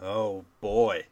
[0.00, 1.04] Oh boy.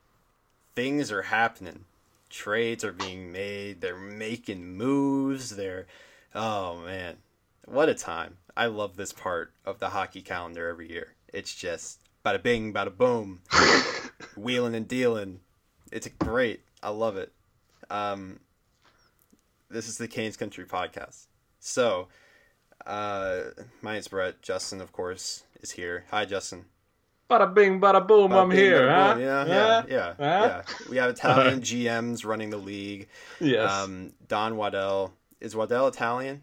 [0.75, 1.85] Things are happening.
[2.29, 3.81] Trades are being made.
[3.81, 5.57] They're making moves.
[5.57, 5.87] They're
[6.35, 7.17] oh man.
[7.65, 8.39] What a time.
[8.57, 11.15] I love this part of the hockey calendar every year.
[11.33, 13.41] It's just bada bing, bada boom.
[14.37, 15.41] wheeling and dealing.
[15.91, 16.61] It's great.
[16.83, 17.33] I love it.
[17.91, 18.41] Um
[19.71, 21.27] this is the Canes Country podcast.
[21.59, 22.09] So,
[22.87, 23.41] uh,
[23.83, 24.43] my name's Brett.
[24.43, 26.05] Justin, of course, is here.
[26.11, 26.67] Hi, Justin.
[27.31, 28.89] Bada bing, bada boom, Bada I'm bing, here.
[28.91, 29.17] Huh?
[29.19, 30.63] Yeah, yeah, yeah, yeah.
[30.91, 33.09] We have Italian GMs running the league.
[33.41, 33.71] Yes.
[33.71, 36.43] Um, Don Waddell is Waddell Italian?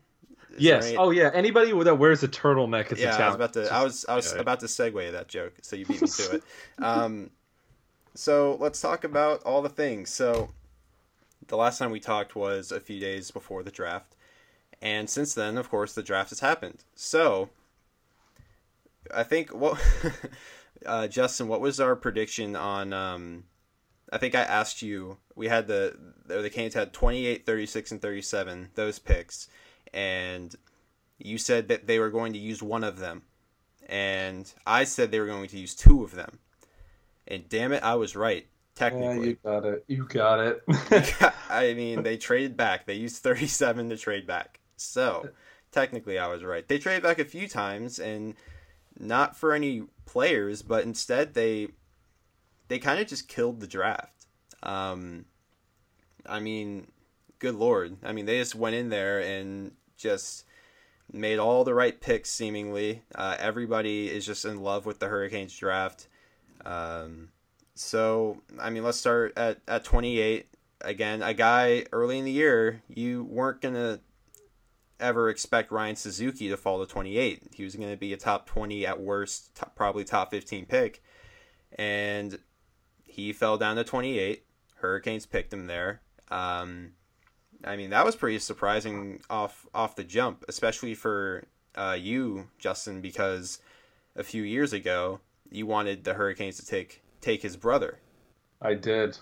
[0.52, 0.88] Is yes.
[0.88, 1.30] any- Oh yeah.
[1.34, 3.06] Anybody that wears a turtleneck is yeah.
[3.06, 3.36] I was Italian.
[3.36, 3.74] about to.
[3.74, 4.06] I was.
[4.10, 4.42] I was yeah.
[4.42, 6.44] about to segue that joke, so you beat me to it.
[6.80, 7.30] Um,
[8.14, 10.10] so let's talk about all the things.
[10.10, 10.50] So,
[11.48, 14.16] the last time we talked was a few days before the draft,
[14.82, 16.84] and since then, of course, the draft has happened.
[16.96, 17.50] So,
[19.14, 19.80] I think what,
[20.86, 22.94] uh, Justin, what was our prediction on?
[22.94, 23.44] Um,
[24.12, 25.18] I think I asked you.
[25.36, 29.48] We had the the Canes had 28, 36, and 37, those picks.
[29.94, 30.56] And
[31.18, 33.24] you said that they were going to use one of them.
[33.88, 36.40] And I said they were going to use two of them.
[37.28, 38.48] And damn it, I was right,
[38.80, 39.28] Yeah, technically.
[39.30, 39.86] you got it.
[39.88, 40.64] You got it.
[41.50, 42.86] I mean, they traded back.
[42.86, 44.60] They used 37 to trade back.
[44.78, 45.30] So,
[45.72, 46.68] technically, I was right.
[46.68, 48.36] They traded back a few times, and
[49.00, 51.70] not for any players, but instead they
[52.68, 54.28] they kind of just killed the draft.
[54.64, 55.26] Um,
[56.26, 56.88] I mean,
[57.40, 57.98] good lord.
[58.04, 60.46] I mean, they just went in there and just
[61.12, 62.30] made all the right picks.
[62.30, 66.08] Seemingly, uh, everybody is just in love with the Hurricanes draft.
[66.66, 67.30] Um,
[67.74, 70.48] so, I mean, let's start at at 28
[70.82, 71.24] again.
[71.24, 74.02] A guy early in the year, you weren't gonna
[75.02, 77.44] ever expect Ryan Suzuki to fall to 28.
[77.54, 81.04] He was going to be a top 20 at worst, top, probably top 15 pick.
[81.78, 82.38] And
[83.04, 84.46] he fell down to 28.
[84.76, 86.02] Hurricanes picked him there.
[86.30, 86.94] Um,
[87.64, 91.44] I mean, that was pretty surprising off off the jump, especially for
[91.76, 93.60] uh, you, Justin, because
[94.16, 95.20] a few years ago
[95.52, 98.00] you wanted the Hurricanes to take take his brother,
[98.62, 99.18] I did.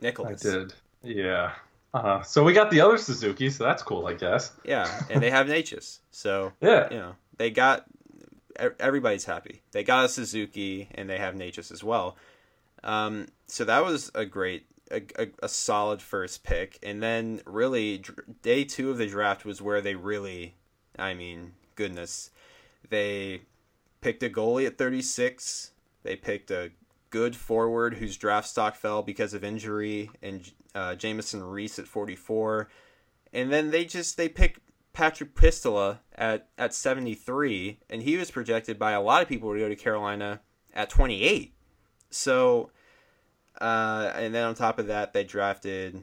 [0.00, 0.44] Nichols.
[0.44, 0.74] I did.
[1.02, 1.52] Yeah.
[1.96, 4.52] Uh, so we got the other Suzuki, so that's cool, I guess.
[4.64, 6.88] Yeah, and they have Necas, so Yeah.
[6.90, 7.86] you know they got
[8.80, 9.62] everybody's happy.
[9.72, 12.16] They got a Suzuki and they have Necas as well.
[12.82, 16.78] Um, so that was a great, a, a, a solid first pick.
[16.82, 18.02] And then really
[18.42, 20.54] day two of the draft was where they really,
[20.98, 22.30] I mean, goodness,
[22.88, 23.42] they
[24.00, 25.72] picked a goalie at 36.
[26.02, 26.70] They picked a
[27.10, 32.68] good forward whose draft stock fell because of injury, and uh, Jamieson Rees at 44.
[33.32, 34.60] And then they just they picked
[34.92, 39.58] Patrick Puistola at at 73, and he was projected by a lot of people to
[39.58, 40.40] go to Carolina
[40.74, 41.52] at 28.
[42.10, 42.70] So,
[43.60, 46.02] uh, and then on top of that, they drafted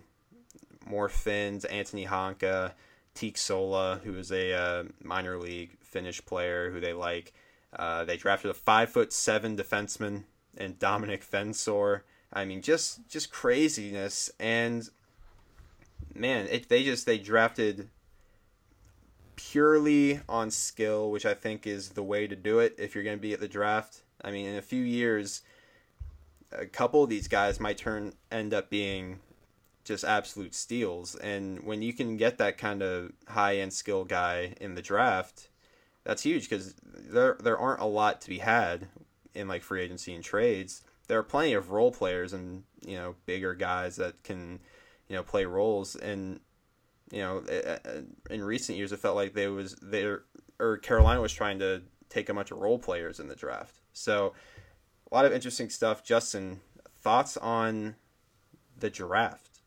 [0.85, 2.73] more Finns, Anthony Honka,
[3.15, 7.33] Tieksola, who is a uh, minor league Finnish player who they like.
[7.75, 10.23] Uh, they drafted a five foot seven defenseman
[10.57, 12.03] and Domenick Fensore.
[12.31, 14.89] I mean, just just craziness and
[16.13, 17.89] man, it, they just they drafted
[19.35, 23.17] purely on skill, which I think is the way to do it if you're going
[23.17, 24.03] to be at the draft.
[24.23, 25.41] I mean, in a few years,
[26.51, 29.19] a couple of these guys might turn end up being
[29.83, 34.53] just absolute steals, and when you can get that kind of high end skill guy
[34.61, 35.49] in the draft,
[36.03, 38.87] that's huge because there there aren't a lot to be had
[39.35, 40.81] in like free agency and trades.
[41.07, 44.59] There are plenty of role players and you know bigger guys that can
[45.07, 46.39] you know play roles and
[47.11, 47.43] you know
[48.29, 50.23] in recent years it felt like they was there
[50.59, 53.75] or Carolina was trying to take a bunch of role players in the draft.
[53.91, 54.33] So
[55.11, 56.03] a lot of interesting stuff.
[56.03, 56.61] Justin,
[57.01, 57.95] thoughts on
[58.79, 59.59] the draft?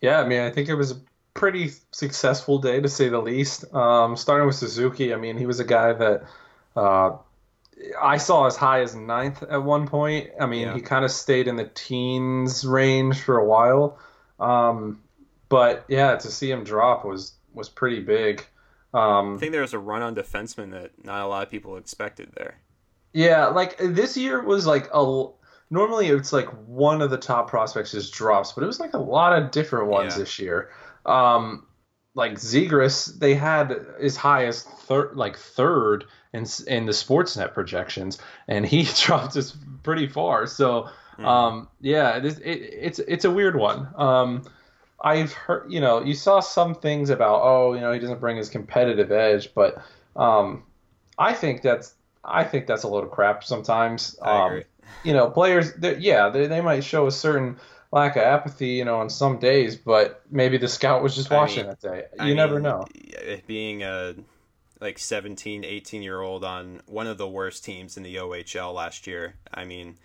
[0.00, 1.00] Yeah, I mean, I think it was a
[1.34, 3.72] pretty successful day to say the least.
[3.74, 6.24] Um, starting with Suzuki, I mean, he was a guy that
[6.74, 7.16] uh,
[8.00, 10.30] I saw as high as ninth at one point.
[10.40, 10.74] I mean, Yeah.
[10.74, 13.98] he kind of stayed in the teens range for a while.
[14.40, 15.02] Um,
[15.48, 18.44] but yeah, to see him drop was was pretty big.
[18.94, 21.76] I Um, think there was a run on defenseman that not a lot of people
[21.76, 22.56] expected there.
[23.12, 25.26] Yeah, like this year was like a.
[25.68, 28.98] Normally it's like one of the top prospects just drops, but it was like a
[28.98, 30.18] lot of different ones Yeah.
[30.20, 30.70] this year.
[31.04, 31.66] Um,
[32.14, 38.18] like Zegras, they had as high as third, like third in in the Sportsnet projections,
[38.48, 40.46] and he dropped us pretty far.
[40.46, 40.88] So,
[41.18, 43.88] um, yeah, this, it, it's it's a weird one.
[43.96, 44.42] Um,
[45.00, 48.36] I've heard, you know, you saw some things about, oh, you know, he doesn't bring
[48.38, 49.82] his competitive edge, but
[50.16, 50.62] um,
[51.18, 51.94] I think that's
[52.24, 54.18] I think that's a load of crap sometimes.
[54.22, 54.64] I Um, agree.
[55.04, 57.58] you know, players, yeah, they, they might show a certain
[57.92, 61.36] lack of apathy, you know, on some days, but maybe the scout was just I
[61.36, 62.04] watching mean- that day.
[62.18, 62.84] I You never mean, know.
[63.46, 64.14] Being a
[64.80, 69.06] like 17, 18 year old on one of the worst teams in the OHL last
[69.06, 69.34] year.
[69.52, 69.96] I mean,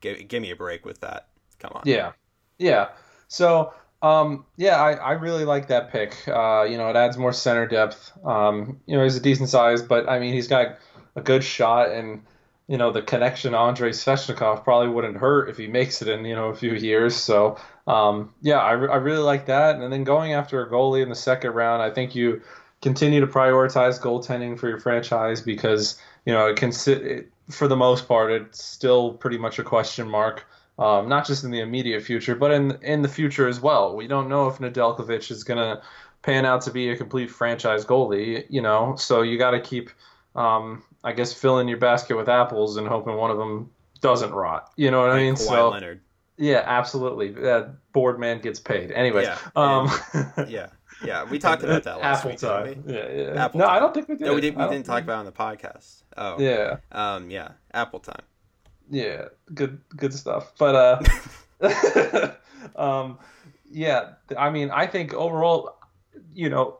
[0.00, 1.28] give, give me a break with that.
[1.58, 1.82] Come on.
[1.84, 2.12] Yeah,
[2.58, 2.88] yeah.
[3.28, 3.72] So,
[4.02, 6.16] um, yeah, I, I really like that pick.
[6.28, 8.12] Uh, you know, it adds more center depth.
[8.24, 10.78] Um, you know, he's a decent size, but I mean, he's got
[11.14, 12.22] a good shot, and
[12.68, 16.24] you know, the connection Andre Andrei Svechnikov probably wouldn't hurt if he makes it in
[16.24, 17.14] you know a few years.
[17.14, 19.76] So, um, yeah, I, I really like that.
[19.76, 22.42] And then going after a goalie in the second round, I think you
[22.82, 27.68] continue to prioritize goaltending for your franchise because you know it can sit it, for
[27.68, 30.44] the most part it's still pretty much a question mark
[30.78, 34.06] um, not just in the immediate future but in in the future as well we
[34.06, 35.80] don't know if Nedeljkovic is going to
[36.22, 39.90] pan out to be a complete franchise goalie you know so you got to keep
[40.34, 43.70] um, I guess filling your basket with apples and hoping one of them
[44.00, 46.00] doesn't rot you know what I mean Kawhi so Leonard.
[46.36, 50.44] yeah absolutely that board man gets paid anyways Yeah, um, Yeah.
[50.48, 50.66] Yeah.
[51.04, 52.38] Yeah, we talked about that last Apple week.
[52.40, 52.66] time.
[52.66, 52.94] Didn't we?
[52.94, 53.44] Yeah, yeah.
[53.44, 53.76] Apple no, time.
[53.76, 54.26] I don't think we did.
[54.26, 56.02] No, we, did, I we didn't talk about it on the podcast.
[56.16, 56.38] Oh.
[56.38, 57.52] Yeah, Um, yeah.
[57.74, 58.22] Apple time.
[58.90, 60.52] yeah, good, good stuff.
[60.58, 61.02] But
[61.60, 62.34] uh,
[62.76, 63.18] um,
[63.70, 65.76] yeah, I mean, I think overall,
[66.34, 66.78] you know,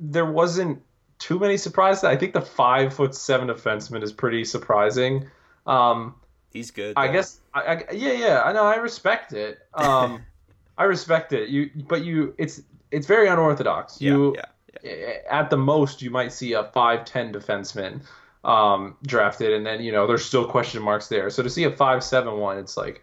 [0.00, 0.82] there wasn't
[1.18, 2.04] too many surprises.
[2.04, 5.26] I think the five foot seven defenseman is pretty surprising.
[5.66, 6.14] Um,
[6.52, 6.94] He's good.
[6.96, 9.58] I guess, I, I, yeah, yeah, I know, I respect it.
[9.74, 10.22] Um,
[10.78, 11.48] I respect it.
[11.48, 12.62] You, but you, it's
[12.94, 14.00] it's very unorthodox.
[14.00, 14.12] Yeah.
[14.12, 14.36] You,
[14.82, 15.16] yeah.
[15.30, 18.00] at the most you might see a 5'10 defenseman
[18.44, 21.70] um, drafted and then you know there's still question marks there so to see a
[21.70, 23.02] 5'7 one it's like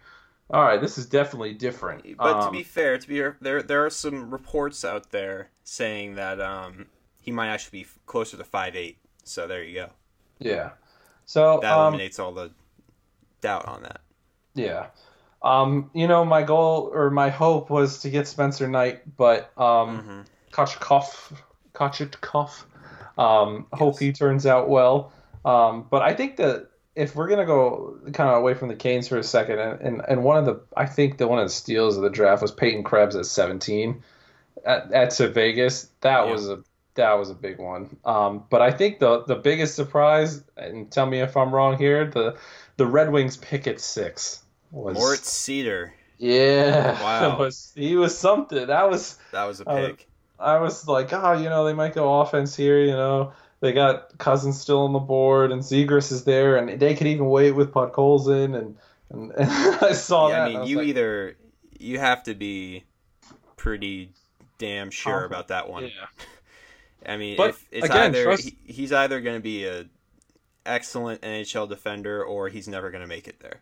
[0.50, 3.84] all right this is definitely different But to Um, be fair, to be there, there
[3.84, 6.86] are some reports out there saying that um,
[7.20, 8.98] he might actually be closer to five eight.
[9.24, 9.90] So there you go.
[10.38, 10.70] yeah
[11.24, 12.52] so That um, eliminates all the
[13.40, 14.00] doubt on that.
[14.54, 14.86] yeah
[15.42, 19.98] um, you know my goal or my hope was to get Spencer Knight but um,
[20.00, 20.20] hmm
[20.52, 21.32] Kochetkov,
[21.74, 22.64] Kochetkov.
[23.18, 25.12] Um, Hope he turns out well.
[25.44, 29.08] Um, but I think that if we're gonna go kind of away from the Canes
[29.08, 31.52] for a second, and, and, and one of the I think the one of the
[31.52, 34.02] steals of the draft was Peyton Krebs at 17
[34.64, 35.88] at, at to Vegas.
[36.00, 36.32] That Yeah.
[36.32, 36.62] was a
[36.94, 37.96] that was a big one.
[38.04, 42.06] Um, but I think the the biggest surprise, and tell me if I'm wrong here,
[42.06, 42.36] the
[42.76, 44.42] the Red Wings pick at six
[44.72, 45.92] was Moritz Seider.
[46.18, 47.38] yeah Wow.
[47.38, 50.08] was he was something that was That was a pick.
[50.38, 52.80] I was like, oh, you know, they might go offense here.
[52.80, 56.94] You know, they got Cozens still on the board, and Zegras is there, and they
[56.94, 58.76] could even wait with Podkolzin, and
[59.10, 60.42] and, and I saw yeah, that.
[60.42, 61.36] I mean, was you like, either
[61.78, 62.84] you have to be
[63.56, 64.12] pretty
[64.58, 65.84] damn sure about that one.
[65.84, 66.06] yeah,
[67.12, 69.86] I mean, But, if it's again, either trust- he, he's either going to be a
[70.66, 73.60] excellent NHL defender or he's never going to make it there.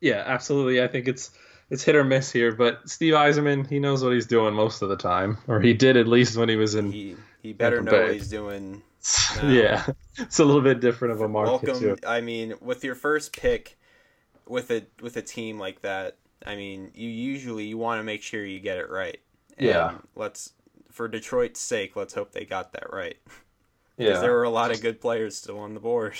[0.00, 0.82] Yeah, absolutely.
[0.82, 1.30] I think it's
[1.70, 4.88] it's hit or miss here, but Steve Yzerman, he knows what he's doing most of
[4.88, 6.90] the time, or he did at least when he was in.
[6.90, 8.82] He he better know what he's doing.
[9.36, 9.48] now.
[9.48, 9.86] yeah,
[10.18, 11.80] it's a little bit different of a market Welcome.
[11.80, 11.96] too.
[12.06, 13.78] I mean, with your first pick,
[14.46, 18.22] with a with a team like that, I mean, you usually you want to make
[18.22, 19.18] sure you get it right.
[19.56, 19.98] And Yeah.
[20.14, 20.52] Let's
[20.90, 23.16] for Detroit's sake, let's hope they got that right.
[23.96, 26.14] Because Yeah, there were a lot of good players still on the board.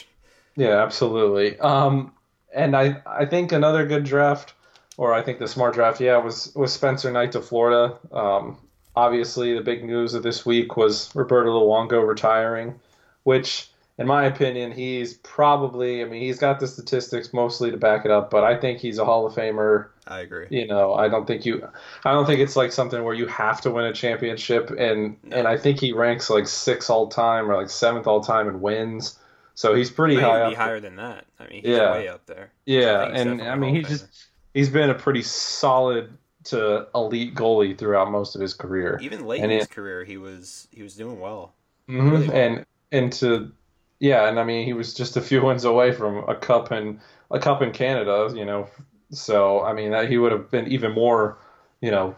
[0.57, 1.59] Yeah, absolutely.
[1.59, 2.13] Um,
[2.55, 4.55] and I I think another good draft,
[4.97, 7.97] or I think the smart draft, yeah, was was Spencer Knight to Florida.
[8.13, 8.59] Um,
[8.97, 12.79] obviously, the big news of this week was Roberto Luongo retiring,
[13.23, 16.03] which, in my opinion, he's probably.
[16.03, 18.99] I mean, he's got the statistics mostly to back it up, but I think he's
[18.99, 19.89] a Hall of Famer.
[20.07, 20.47] I agree.
[20.51, 21.69] You know, I don't think you,
[22.05, 25.47] I don't think it's like something where you have to win a championship, and and
[25.47, 29.20] I think he ranks like sixth all time or like seventh all time in wins.
[29.61, 31.27] So he's pretty Might high be higher than that.
[31.39, 31.93] I mean, he's Yeah.
[31.93, 32.51] way up there.
[32.65, 34.07] Yeah, I and I mean he's just
[34.55, 38.99] he's been a pretty solid to elite goalie throughout most of his career.
[39.03, 41.53] Even late And in it- his career, he was he was doing well.
[41.89, 42.37] hmm really well.
[42.37, 43.53] And and to
[43.99, 47.01] yeah, and I mean he was just a few wins away from a cup in
[47.31, 48.69] a cup in Canada, you know.
[49.13, 51.39] So I mean that he would have been even more,
[51.81, 52.17] you know,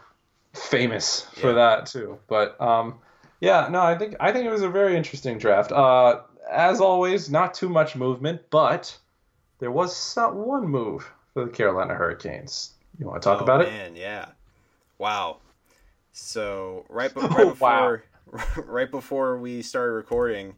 [0.53, 1.53] famous for Yeah.
[1.53, 2.19] that too.
[2.27, 2.99] But um
[3.41, 5.71] yeah, no, I think I think it was a very interesting draft.
[5.71, 8.97] Uh as always, not too much movement, but
[9.59, 12.73] there was some, one move for the Carolina Hurricanes.
[12.99, 13.69] You want to talk Oh, about it?
[13.69, 14.27] Man, yeah.
[14.97, 15.37] Wow.
[16.11, 18.43] So right, be- Oh, before wow.
[18.57, 20.55] right before we started recording,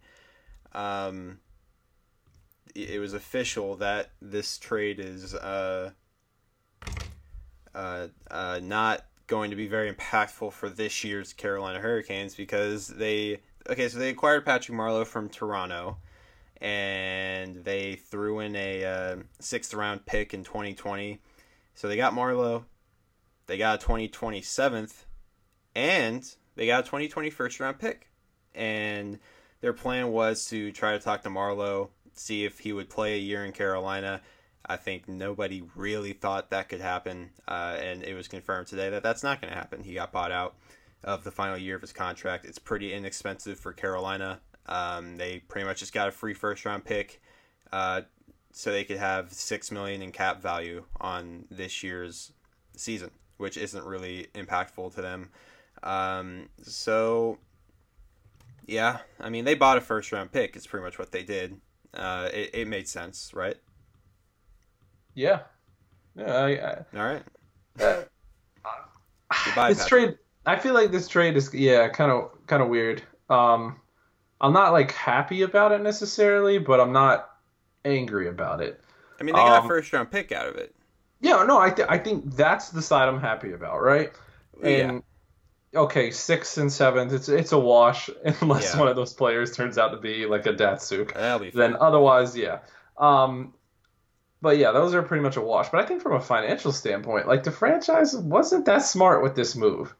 [0.73, 1.39] um,
[2.73, 5.91] it it was official that this trade is uh,
[7.73, 13.39] uh, uh, not going to be very impactful for this year's Carolina Hurricanes because they
[13.69, 15.97] okay, so they acquired Patrick Marleau from Toronto,
[16.61, 21.19] and they threw in a uh, sixth round pick in 2020.
[21.73, 22.63] So they got Marleau,
[23.47, 25.05] they got a 2027th,
[25.75, 28.09] and they got a 2020 first round pick.
[28.53, 29.19] And
[29.61, 33.19] their plan was to try to talk to Marleau, see if he would play a
[33.19, 34.21] year in Carolina.
[34.65, 39.03] I think nobody really thought that could happen, uh, and it was confirmed today that
[39.03, 39.83] that's not going to happen.
[39.83, 40.55] He got bought out
[41.05, 42.45] of the final year of his contract.
[42.45, 44.41] It's pretty inexpensive for Carolina.
[44.65, 47.21] Um, they pretty much just got a free first round pick,
[47.71, 48.01] uh,
[48.51, 52.33] so they could have six million in cap value on this year's
[52.75, 55.29] season, which isn't really impactful to them.
[55.83, 57.37] Um, so,
[58.65, 60.55] yeah, I mean they bought a first round pick.
[60.55, 61.61] It's pretty much what they did.
[61.93, 63.55] Uh, it, it made sense, right?
[65.13, 65.41] Yeah.
[66.15, 66.33] Yeah.
[66.33, 67.23] I, I, All right.
[67.79, 68.03] uh,
[69.43, 69.87] Goodbye, this Patrick.
[69.87, 73.01] trade, I feel like this trade is yeah, kind of kind of weird.
[73.29, 73.79] Um,
[74.39, 77.29] I'm not like happy about it necessarily, but I'm not
[77.83, 78.81] angry about it.
[79.19, 80.75] I mean, they got um, a first round pick out of it.
[81.21, 84.11] Yeah, no, I th- I think that's the side I'm happy about, right?
[84.61, 85.03] And
[85.73, 88.09] okay, sixth and seventh, it's it's a wash
[88.41, 88.79] unless Yeah.
[88.79, 91.15] one of those players turns out to be like a Datsyuk.
[91.51, 91.81] Then fun.
[91.81, 92.59] otherwise, yeah.
[92.97, 93.53] Um,
[94.41, 95.69] but yeah, those are pretty much a wash.
[95.69, 99.55] But I think from a financial standpoint, like the franchise wasn't that smart with this
[99.55, 99.95] move.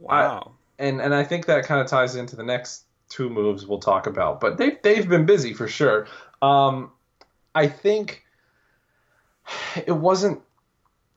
[0.00, 0.52] Wow.
[0.78, 4.06] and and I think that kind of ties into the next two moves we'll talk
[4.06, 4.40] about.
[4.40, 6.06] But they they've been busy for sure.
[6.42, 6.92] Um,
[7.54, 8.24] I think
[9.86, 10.42] it wasn't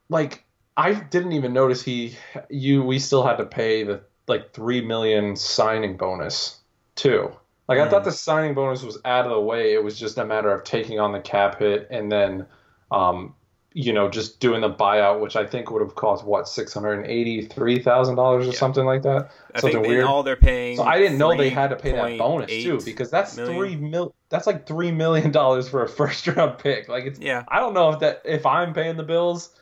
[0.10, 0.46] like
[0.78, 2.16] I didn't even notice he
[2.50, 6.60] you we still had to pay the like three million signing bonus
[6.96, 7.32] too.
[7.68, 7.90] Like I Hmm.
[7.90, 9.74] thought the signing bonus was out of the way.
[9.74, 12.46] It was just a matter of taking on the cap hit and then
[12.92, 13.36] um,
[13.74, 17.00] you know, just doing the buyout, which I think would have cost what six hundred
[17.00, 18.58] and eighty-three thousand dollars or Yeah.
[18.58, 19.32] something like that.
[19.56, 20.04] I something weird.
[20.06, 20.78] all they're paying.
[20.78, 23.56] So I didn't know they had to pay that bonus too, because that's million.
[23.58, 24.14] three mil.
[24.30, 26.90] That's like three million dollars for a first round pick.
[26.90, 27.20] Like it's.
[27.20, 27.44] Yeah.
[27.48, 29.56] I don't know if that if I'm paying the bills.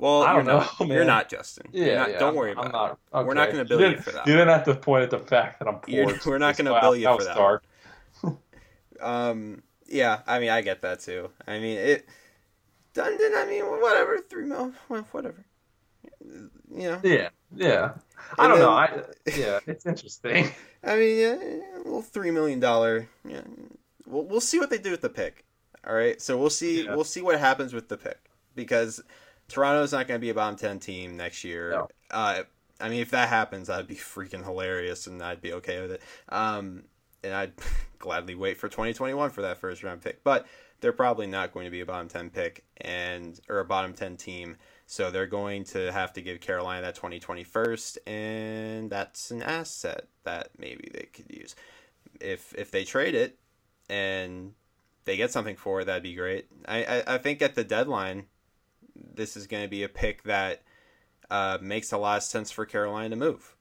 [0.00, 0.78] Well, I don't not.
[0.78, 1.70] know, You're not Justin.
[1.72, 2.72] Yeah, You're not- yeah, Don't worry I'm about
[3.12, 3.26] not, it.
[3.26, 4.28] We're not going to bill you you for that.
[4.28, 5.92] You didn't have to point at the fact that I'm poor.
[5.92, 7.34] You're- we're not gonna Wow, bill you for that.
[7.36, 7.64] dark.
[9.00, 9.62] Um.
[9.86, 10.20] Yeah.
[10.26, 11.30] I mean, I get that too.
[11.46, 12.06] I mean, it.
[12.98, 13.36] Dundon.
[13.36, 14.18] I mean, whatever.
[14.18, 14.72] Three mil.
[14.88, 15.44] Whatever.
[16.20, 17.00] You know.
[17.02, 17.92] Yeah, yeah.
[18.38, 18.70] I And don't know.
[18.70, 19.02] I
[19.36, 20.50] yeah, it's interesting.
[20.84, 21.34] I mean, yeah,
[21.76, 23.08] a little three million dollar.
[23.26, 23.42] Yeah,
[24.06, 25.44] we'll we'll see what they do with the pick.
[25.86, 26.94] All right, so we'll see Yeah.
[26.94, 28.18] we'll see what happens with the pick
[28.54, 29.00] because
[29.48, 31.70] Toronto's not going to be a bottom ten team next year.
[31.70, 31.88] No.
[32.10, 32.42] Uh,
[32.80, 36.02] I mean, if that happens, that'd be freaking hilarious, and I'd be okay with it.
[36.28, 36.84] Um,
[37.24, 37.52] and I'd
[37.98, 40.22] gladly wait for 2021 for that first round pick.
[40.24, 40.46] But
[40.80, 44.16] they're probably not going to be a bottom 10 pick and or a bottom 10
[44.16, 44.56] team.
[44.86, 50.06] So they're going to have to give Carolina that 2020 first, and that's an asset
[50.24, 51.54] that maybe they could use.
[52.20, 53.38] If if they trade it
[53.90, 54.52] and
[55.04, 56.46] they get something for it, that'd be great.
[56.66, 58.26] I, I, I think at the deadline,
[58.94, 60.62] this is going to be a pick that
[61.30, 63.54] uh, makes a lot of sense for Carolina to move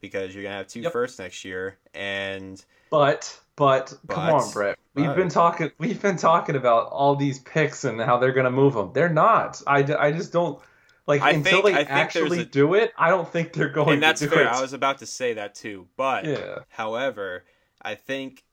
[0.00, 0.92] because you're going to have two Yep.
[0.92, 4.78] firsts next year, and But but, come But- on, Brett.
[4.94, 5.70] We've but- been talking.
[5.78, 8.92] We've been talking about all these picks and how they're gonna move them.
[8.92, 9.60] They're not.
[9.66, 10.60] I, I just don't
[11.06, 12.92] like I until think- they I actually a- do it.
[12.96, 14.44] I don't think they're going and that's to do fair.
[14.44, 14.52] it.
[14.52, 16.60] I was about to say that too, but yeah.
[16.68, 17.44] However,
[17.82, 18.44] I think,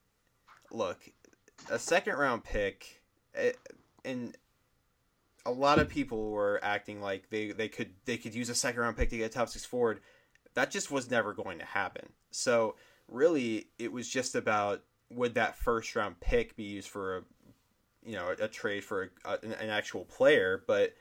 [0.72, 0.98] look,
[1.70, 3.00] a second round pick,
[3.36, 3.52] eh,
[4.04, 4.36] and
[5.46, 8.80] a lot of people were acting like they, they could they could use a second
[8.80, 10.00] round pick to get a top six forward.
[10.54, 12.08] That just was never going to happen.
[12.32, 12.74] So
[13.08, 14.82] really, it was just about
[15.14, 17.22] would that first round pick be used for a
[18.04, 20.94] you know a, trade for a, an, an actual player, but.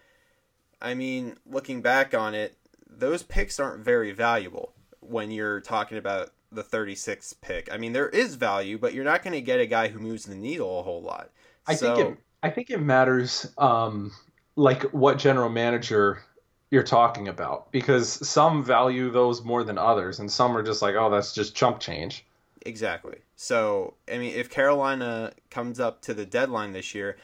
[0.84, 2.58] I mean, looking back on it,
[2.90, 7.72] those picks aren't very valuable when you're talking about the 36th pick.
[7.72, 10.26] I mean, there is value, but you're not going to get a guy who moves
[10.26, 11.30] the needle a whole lot.
[11.66, 12.18] I so, think it.
[12.44, 13.52] I think it matters.
[13.58, 14.12] Um,
[14.56, 16.22] like what general manager
[16.70, 20.96] you're talking about, because some value those more than others, and some are just like,
[20.96, 22.26] oh, that's just chump change.
[22.66, 23.20] Exactly.
[23.36, 27.18] So, I mean, if Carolina comes up to the deadline this year,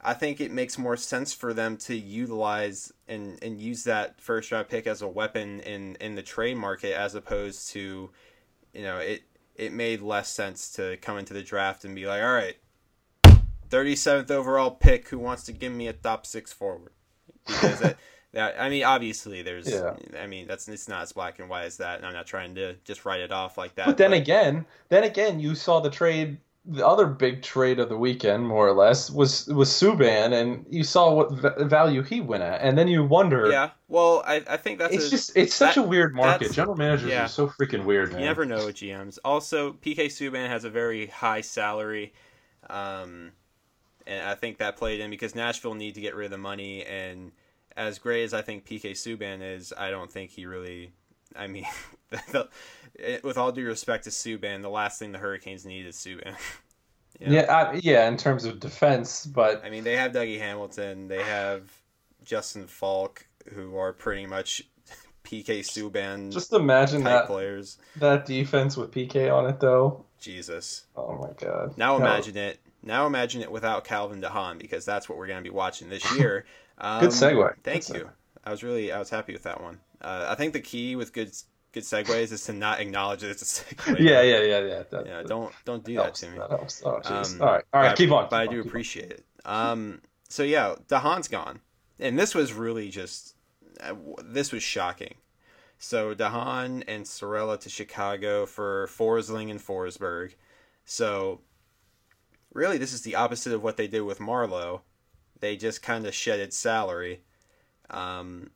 [0.00, 4.50] I think it makes more sense for them to utilize and, and use that first
[4.50, 8.10] round pick as a weapon in, in the trade market as opposed to,
[8.72, 9.22] you know, it
[9.56, 12.56] it made less sense to come into the draft and be like, all right,
[13.68, 16.92] 37th overall pick, who wants to give me a top six forward?
[17.46, 17.98] Because that,
[18.32, 19.94] that I mean, obviously, there's, Yeah.
[20.20, 22.54] I mean, that's it's not as black and white as that, and I'm not trying
[22.56, 23.86] to just write it off like that.
[23.86, 26.38] But then again, then again, you saw the trade.
[26.66, 30.84] The other big trade of the weekend, more or less, was was Subban, and you
[30.84, 33.50] saw what v- value he went at, and then you wonder.
[33.50, 36.52] yeah, well, I, I think that's it's a, just it's such that- a weird market.
[36.52, 37.24] General managers yeah.
[37.24, 38.20] are so freaking weird, man.
[38.20, 39.18] You never know with GMs.
[39.24, 42.12] Also, PK Subban has a very high salary.
[42.68, 43.32] Um,
[44.06, 46.84] and I think that played in because Nashville need to get rid of the money.
[46.84, 47.32] And
[47.76, 50.92] as great as I think PK Subban is, I don't think he really.
[51.36, 51.66] I mean,
[52.10, 52.48] the,
[53.22, 56.34] with all due respect to Subban, the last thing the Hurricanes need is Subban.
[57.18, 61.22] Yeah, I, yeah, in terms of defense, but I mean, they have Dougie Hamilton, they
[61.22, 61.70] have
[62.24, 64.62] Justin Faulk, who are pretty much
[65.24, 66.32] PK Subban.
[66.32, 67.76] Just imagine that players.
[67.96, 70.06] That defense with PK on it, though.
[70.18, 70.84] Jesus.
[70.96, 71.76] Oh my God.
[71.76, 72.04] Now no.
[72.04, 72.60] imagine it.
[72.82, 76.16] Now imagine it without Calvin DeHaan because that's what we're going to be watching this
[76.16, 76.46] year.
[76.80, 77.54] Um, good segue.
[77.62, 78.04] Thank good you.
[78.04, 78.10] Segue.
[78.44, 79.80] I was really I was happy with that one.
[80.00, 81.32] Uh, I think the key with good
[81.72, 83.98] good segues is to not acknowledge that it's a segue.
[83.98, 84.82] yeah, yeah, yeah, yeah.
[84.90, 86.38] That, yeah, don't don't do that helps, to me.
[86.38, 86.82] That helps.
[86.84, 87.00] Oh.
[87.04, 88.28] Um, all right, all right, keep on.
[88.30, 89.24] But I do on, appreciate it.
[89.44, 91.60] Um, so yeah, DeHaan's gone,
[91.98, 93.34] and this was really just
[93.80, 93.94] uh,
[94.24, 95.14] this was shocking.
[95.78, 100.34] So DeHaan and Saarela to Chicago for Forsling and Forsberg.
[100.84, 101.40] So
[102.52, 104.80] really, this is the opposite of what they did with Marleau.
[105.40, 107.22] They just kind of shedded salary.
[107.88, 108.50] Um,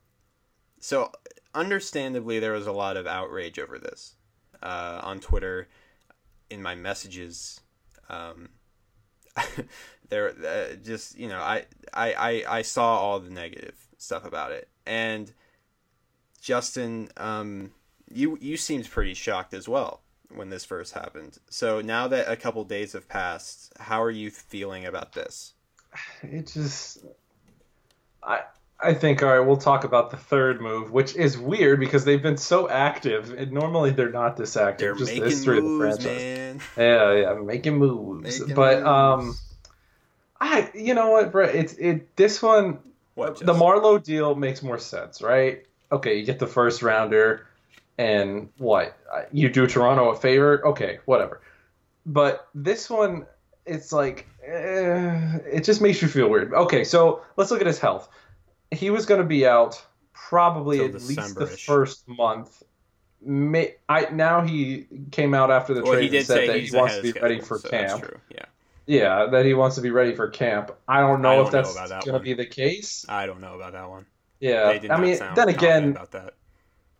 [0.78, 1.10] so
[1.54, 4.14] understandably, there was a lot of outrage over this
[4.62, 5.68] uh, on Twitter,
[6.50, 7.60] in my messages.
[8.08, 8.50] Um,
[10.08, 14.52] there, uh, just you know, I, I, I, I saw all the negative stuff about
[14.52, 15.32] it, and
[16.40, 17.72] Justin, um,
[18.12, 21.38] you you seemed pretty shocked as well when this first happened.
[21.48, 25.53] So now that a couple days have passed, how are you feeling about this?
[26.22, 27.04] It just,
[28.22, 28.42] I
[28.80, 32.22] I think all right, we'll talk about the third move, which is weird because they've
[32.22, 34.98] been so active, and normally they're not this active.
[34.98, 36.06] They're just making moves, the franchise.
[36.06, 36.60] man.
[36.76, 38.40] Yeah, yeah, making moves.
[38.40, 38.86] Making but moves.
[38.86, 39.36] um,
[40.40, 41.54] I you know what, Brett?
[41.54, 42.80] It's it this one.
[43.14, 43.54] What, the?
[43.54, 45.64] Marleau deal makes more sense, right?
[45.92, 47.46] Okay, you get the first rounder,
[47.96, 48.96] and what
[49.32, 50.66] you do Toronto a favor?
[50.68, 51.40] Okay, whatever.
[52.04, 53.26] But this one,
[53.64, 56.52] it's like it just makes you feel weird.
[56.52, 58.08] Okay, so let's look at his health.
[58.70, 62.62] He was going to be out probably Till at least the first month.
[63.22, 66.70] May, I now he came out after the Well, trade he and said that he
[66.70, 68.06] wants to be ready for so camp.
[68.30, 68.46] Yeah,
[68.86, 70.72] Yeah, that he wants to be ready for camp.
[70.88, 72.24] I don't know I if don't know that's about that going to one.
[72.24, 73.04] be the case.
[73.08, 74.06] I don't know about that one.
[74.40, 76.34] Yeah, I mean, then again, about that.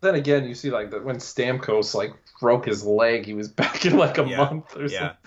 [0.01, 3.85] then again, you see like that when Stamkos like broke his leg, he was back
[3.85, 4.89] in like a Yeah, month or yeah.
[4.89, 5.19] something.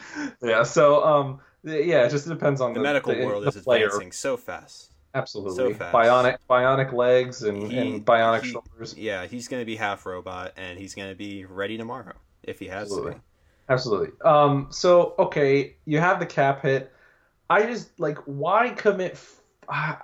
[0.43, 3.57] Yeah, so um, yeah, it just depends on The the, medical the, world the is
[3.57, 4.92] advancing so fast.
[5.14, 5.94] Absolutely, so fast.
[5.94, 8.94] bionic bionic legs and, He- and bionic he- shoulders.
[8.97, 12.59] Yeah, he's going to be half robot, and he's going to be ready tomorrow if
[12.59, 13.12] he has Absolutely.
[13.12, 13.16] to.
[13.18, 13.23] be.
[13.71, 14.09] Absolutely.
[14.25, 16.92] Um, so okay, you have the cap hit.
[17.51, 19.12] I just like why commit?
[19.12, 19.97] F- I-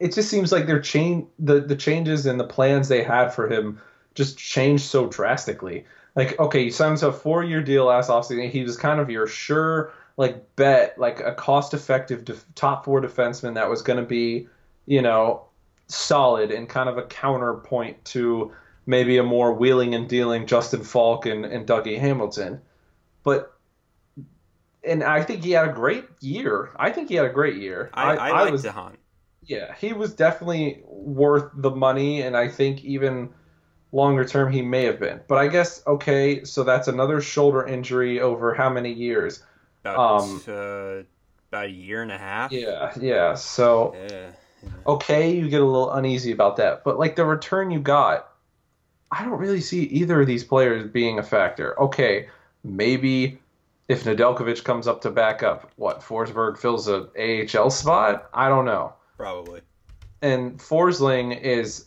[0.00, 3.48] it just seems like they're change the the changes and the plans they had for
[3.50, 3.80] him
[4.14, 5.84] just changed so drastically.
[6.14, 8.50] Like okay, you signed him to a four year deal last offseason.
[8.50, 13.00] He was kind of your sure like bet, like a cost effective def- top four
[13.00, 14.48] defenseman that was going to be,
[14.84, 15.46] you know,
[15.86, 18.52] solid and kind of a counterpoint to
[18.84, 22.60] maybe a more wheeling and dealing Justin Faulk and, and Dougie Hamilton.
[23.22, 23.54] But
[24.84, 26.70] and I think he had a great year.
[26.76, 27.90] I think he had a great year.
[27.94, 28.96] I, I, like was DeHaan.
[29.44, 33.30] yeah, he was definitely worth the money, and I think even
[33.92, 35.20] longer term he may have been.
[35.28, 39.44] But I guess okay, so that's another shoulder injury over how many years?
[39.94, 41.02] About, Um, uh,
[41.50, 42.52] about a year and a half.
[42.52, 43.34] Yeah, yeah.
[43.34, 44.30] So Yeah.
[44.86, 48.28] okay, you get a little uneasy about that, but like the return you got,
[49.10, 51.80] I don't really see either of these players being a factor.
[51.80, 52.28] Okay,
[52.62, 53.40] maybe
[53.88, 58.28] if Nedeljkovic comes up to back up, what Forsberg fills a AHL spot?
[58.34, 58.92] I don't know.
[59.16, 59.62] Probably.
[60.20, 61.86] And Forsling is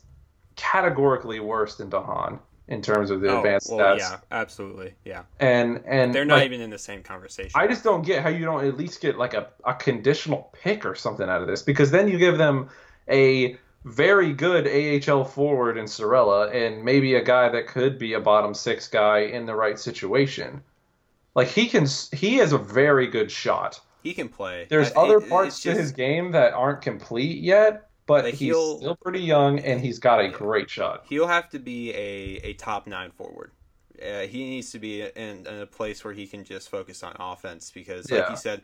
[0.56, 2.40] categorically worse than DeHaan
[2.72, 4.00] in terms of the Oh, advanced well, stats.
[4.00, 4.94] yeah, absolutely.
[5.06, 5.24] Yeah.
[5.40, 7.52] And and They're not like, even in the same conversation.
[7.54, 10.86] I just don't get how you don't at least get like a, a conditional pick
[10.86, 12.70] or something out of this because then you give them
[13.10, 18.20] a very good AHL forward in Saarela and maybe a guy that could be a
[18.20, 20.62] bottom six guy in the right situation.
[21.36, 23.80] Like he can, he has a very good shot.
[24.04, 24.68] he can play.
[24.70, 28.34] There's I- other it- parts it's to his game that aren't complete yet, but Like,
[28.34, 31.06] he's he'll- still pretty young and he's got a great shot.
[31.08, 33.52] He'll have to be a, a top nine forward.
[34.02, 37.16] Uh, he needs to be in, in a place where he can just focus on
[37.20, 38.30] offense because, like Yeah.
[38.32, 38.62] you said,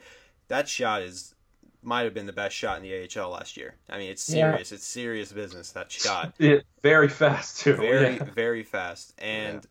[0.47, 1.35] that shot is
[1.83, 3.75] might have been the best shot in the AHL last year.
[3.87, 4.51] I mean, it's Yeah.
[4.51, 4.71] serious.
[4.71, 5.71] It's serious business.
[5.73, 7.75] That shot, It, very fast too.
[7.75, 8.23] very yeah.
[8.35, 9.13] very fast.
[9.19, 9.65] And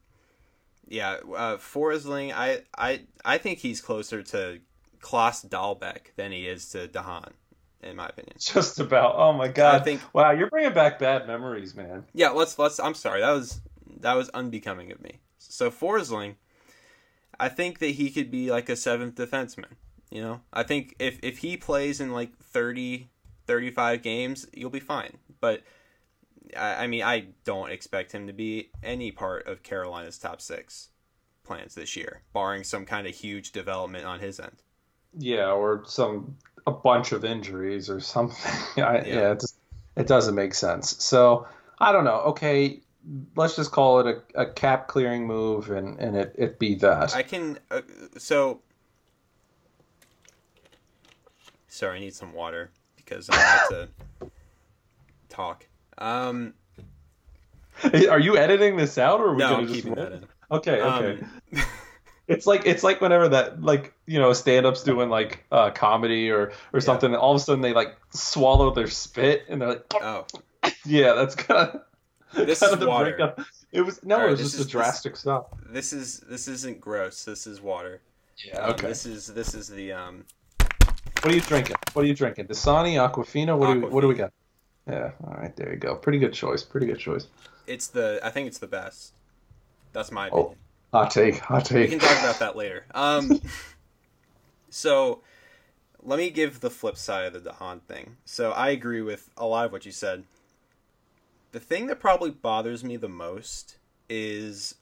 [0.89, 4.61] yeah, uh, Forsling, I I I think he's closer to
[5.01, 7.33] Klas Dahlbeck than he is to DeHaan,
[7.83, 8.37] in my opinion.
[8.39, 9.15] Just about.
[9.17, 9.81] Oh my god!
[9.81, 12.05] I think Wow, you're bringing back bad memories, man.
[12.13, 12.79] Yeah, let's let's.
[12.79, 13.21] I'm sorry.
[13.21, 13.61] That was
[14.01, 15.21] that was unbecoming of me.
[15.39, 16.35] So Forsling,
[17.39, 19.75] I think that he could be like a seventh defenseman.
[20.11, 23.09] You know, I think if if he plays in like 30,
[23.47, 25.19] 35 games, you'll be fine.
[25.41, 25.63] But
[26.57, 30.91] I, I mean, I don't expect him to be any part of Carolina's top six
[31.45, 34.63] plans this year, barring some kind of huge development on his end.
[35.19, 38.53] Yeah, or some a bunch of injuries or something.
[38.83, 39.57] I, yeah, yeah it, just,
[39.97, 41.03] it doesn't make sense.
[41.05, 41.47] So
[41.79, 42.21] I don't know.
[42.21, 42.81] Okay,
[43.37, 47.15] let's just call it a, a cap clearing move and, and it, it be that.
[47.15, 47.59] I can.
[47.71, 47.83] Uh,
[48.19, 48.61] so.
[51.69, 53.89] Sorry, I need some water because I have to
[55.29, 55.67] talk.
[55.99, 56.55] Um,
[58.11, 60.27] Are you editing this out, or are we no, gonna I'm just keeping that in.
[60.51, 61.23] Okay, okay.
[61.55, 61.63] Um,
[62.29, 66.53] it's like it's like whenever that like you know stand-ups doing like uh, comedy or
[66.73, 67.19] or something, yeah.
[67.19, 70.27] all of a sudden they like swallow their spit and they're like, oh,
[70.85, 73.17] yeah, that's kind of this kind is of water.
[73.17, 73.41] Breakup.
[73.73, 75.47] It was no, right, it was just is, a drastic this, stuff.
[75.69, 77.25] This is this isn't gross.
[77.25, 78.01] This is water.
[78.45, 78.59] Yeah.
[78.59, 78.89] Um, okay.
[78.89, 80.25] this is this is the um.
[81.23, 81.77] What are you drinking?
[81.93, 82.47] What are you drinking?
[82.47, 83.57] Dasani, Aquafina.
[83.57, 83.75] What Aquafina.
[83.75, 84.33] do we, what do we got?
[84.89, 85.13] Yeah.
[85.25, 85.55] All right.
[85.57, 85.97] There you go.
[85.97, 86.63] Pretty good choice.
[86.63, 87.29] Pretty good choice.
[87.67, 88.21] It's the.
[88.23, 89.15] I think it's the best.
[89.93, 90.59] That's my oh, opinion.
[90.61, 91.39] Oh, hot take.
[91.39, 91.91] Hot take.
[91.91, 92.87] We can talk about that later.
[92.95, 93.41] Um.
[94.71, 95.23] so,
[96.07, 98.17] let me give the flip side of the DeHaan thing.
[98.25, 100.25] So I agree with a lot of what you said.
[101.51, 104.77] The thing that probably bothers me the most is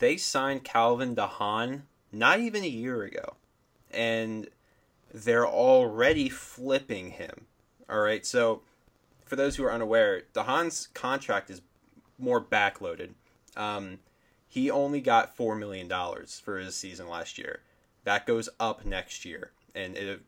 [0.00, 3.34] they signed Calvin DeHaan not even a year ago,
[3.90, 4.48] and
[5.14, 7.46] they're already flipping him.
[7.88, 8.62] All right, so
[9.24, 11.62] for those who are unaware, DeHaan's contract is
[12.18, 13.10] more backloaded.
[13.60, 13.98] Um,
[14.48, 17.60] he only got four million dollars for his season last year.
[18.04, 20.22] That goes up next year, and it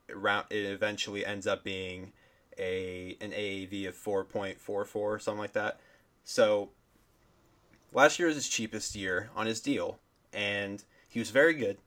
[0.50, 2.12] it eventually ends up being
[2.58, 5.80] a an AAV of four point four four, something like that.
[6.24, 6.70] So
[7.92, 9.98] last year was his cheapest year on his deal,
[10.32, 11.78] and he was very good.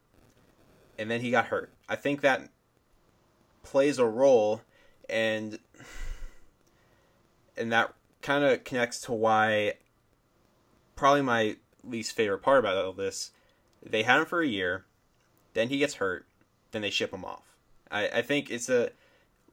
[0.98, 1.72] And then he got hurt.
[1.88, 2.50] I think that
[3.64, 4.62] plays a role,
[5.08, 5.60] and
[7.56, 9.76] and that kind of connects to why
[10.96, 13.32] probably my least favorite part about all this.
[13.84, 14.86] They had him for a year,
[15.54, 16.26] then he gets hurt,
[16.72, 17.56] then they ship him off.
[17.92, 18.92] I, I think it's a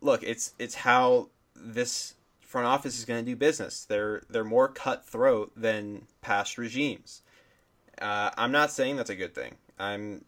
[0.01, 0.23] look.
[0.23, 3.85] It's it's how this front office is going to do business.
[3.85, 7.23] They're they're more cutthroat than past regimes.
[8.01, 9.55] Uh, I'm not saying that's a good thing.
[9.79, 10.25] I'm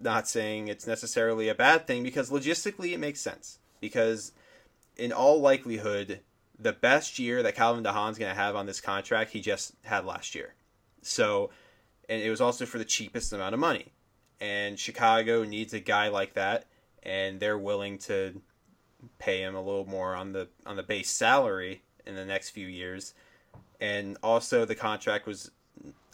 [0.00, 3.58] not saying it's necessarily a bad thing because logistically it makes sense.
[3.80, 4.32] Because
[4.96, 6.20] in all likelihood,
[6.58, 10.04] the best year that Calvin DeHaan's going to have on this contract, he just had
[10.04, 10.54] last year.
[11.08, 11.50] So,
[12.08, 13.92] and it was also for the cheapest amount of money.
[14.40, 16.66] And Chicago needs a guy like that,
[17.02, 18.40] and they're willing to
[19.18, 22.66] pay him a little more on the on the base salary in the next few
[22.66, 23.14] years.
[23.80, 25.50] And also, the contract was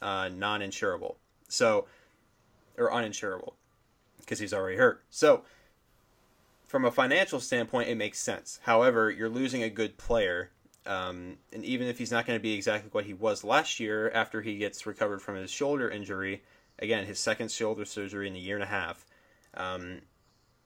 [0.00, 1.16] uh, non-insurable,
[1.48, 1.87] so
[2.76, 3.54] or uninsurable
[4.20, 5.02] because he's already hurt.
[5.11, 5.42] So
[6.66, 8.59] from a financial standpoint, it makes sense.
[8.62, 10.50] However, you're losing a good player.
[10.86, 14.10] Um, and even if he's not going to be exactly what he was last year
[14.10, 16.42] after he gets recovered from his shoulder injury,
[16.78, 19.06] again, his second shoulder surgery in a year and a half,
[19.54, 20.00] um,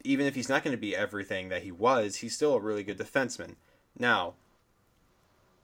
[0.05, 2.83] even if he's not going to be everything that he was, he's still a really
[2.83, 3.55] good defenseman.
[3.97, 4.35] Now,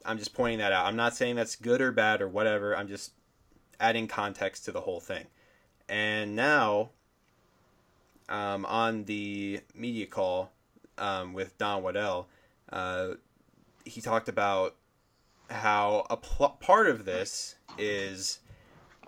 [0.04, 0.86] I'm just pointing that out.
[0.86, 2.76] I'm not saying that's good or bad or whatever.
[2.76, 3.12] I'm just
[3.80, 5.26] adding context to the whole thing.
[5.88, 6.90] And now
[8.28, 10.52] um, on the media call
[10.98, 12.28] um, with Don Waddell,
[12.72, 13.14] uh,
[13.84, 14.76] he talked about
[15.50, 18.40] how a pl- part of this is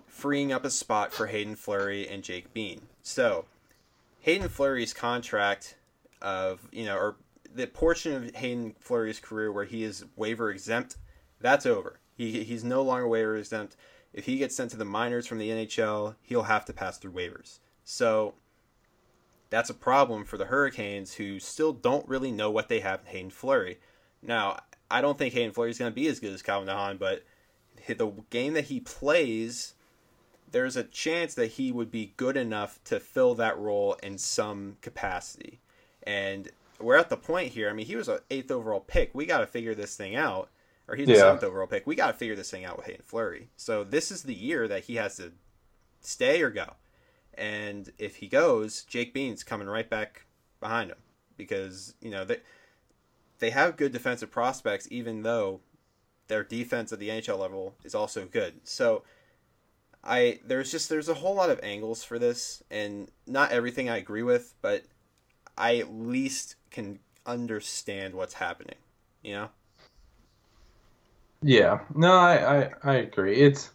[0.06, 2.82] freeing up a spot for Hayden Fleury and Jake Bean.
[3.02, 3.46] So,
[4.20, 5.76] Hayden Fleury's contract
[6.22, 7.16] of, you know, or
[7.54, 10.96] the portion of Hayden Fleury's career where he is waiver exempt,
[11.40, 12.00] that's over.
[12.16, 13.76] He, he's no longer waiver exempt.
[14.12, 17.12] If he gets sent to the minors from the NHL, he'll have to pass through
[17.12, 17.58] waivers.
[17.84, 18.34] So,
[19.50, 23.06] that's a problem for the Hurricanes, who still don't really know what they have in
[23.06, 23.78] Hayden Fleury.
[24.22, 24.58] Now,
[24.90, 27.24] I don't think Hayden Fleury is going to be as good as Calvin DeHaan, but
[27.86, 29.74] the game that he plays,
[30.50, 34.76] there's a chance that he would be good enough to fill that role in some
[34.80, 35.60] capacity.
[36.02, 37.68] And we're at the point here.
[37.68, 39.10] I mean, he was an eighth overall pick.
[39.14, 40.50] We got to figure this thing out.
[40.88, 41.84] Or he's a seventh overall pick.
[41.84, 43.48] We got to figure this thing out with Hayden Fleury.
[43.56, 45.32] So this is the year that he has to
[46.00, 46.74] stay or go.
[47.34, 50.26] And if he goes, Jake Bean's coming right back
[50.60, 50.98] behind him
[51.36, 52.38] because you know they
[53.38, 55.60] they have good defensive prospects, even though
[56.28, 58.60] their defense at the NHL level is also good.
[58.64, 59.02] So
[60.02, 63.96] I there's just there's a whole lot of angles for this, and not everything I
[63.96, 64.84] agree with, but
[65.58, 68.76] I at least can understand what's happening.
[69.22, 69.48] You know.
[71.42, 71.80] Yeah.
[71.94, 73.36] No, I I, I agree.
[73.36, 73.70] It's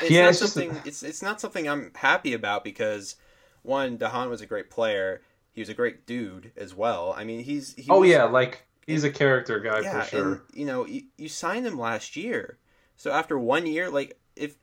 [0.00, 0.70] it's yeah, not it's something.
[0.70, 0.86] Just...
[0.86, 3.16] It's it's not something I'm happy about because
[3.62, 5.22] one, DeHaan was a great player.
[5.54, 7.14] He was a great dude as well.
[7.16, 10.32] I mean, he's he oh was, yeah, like he's a character guy yeah, for sure.
[10.32, 12.58] and you know, you, you signed him last year,
[12.96, 14.56] so after one year, like if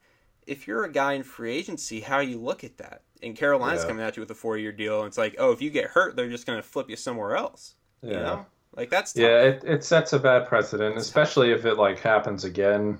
[0.48, 3.02] if you're a guy in free agency, how you look at that?
[3.24, 3.88] And Carolina's Yeah.
[3.88, 5.92] coming at you with a four year deal, and it's like, oh, if you get
[5.92, 7.76] hurt, they're just gonna flip you somewhere else.
[8.02, 8.12] yeah.
[8.14, 9.22] You know, like that's tough.
[9.22, 13.00] Yeah, it, it sets a bad precedent, especially if it like happens again.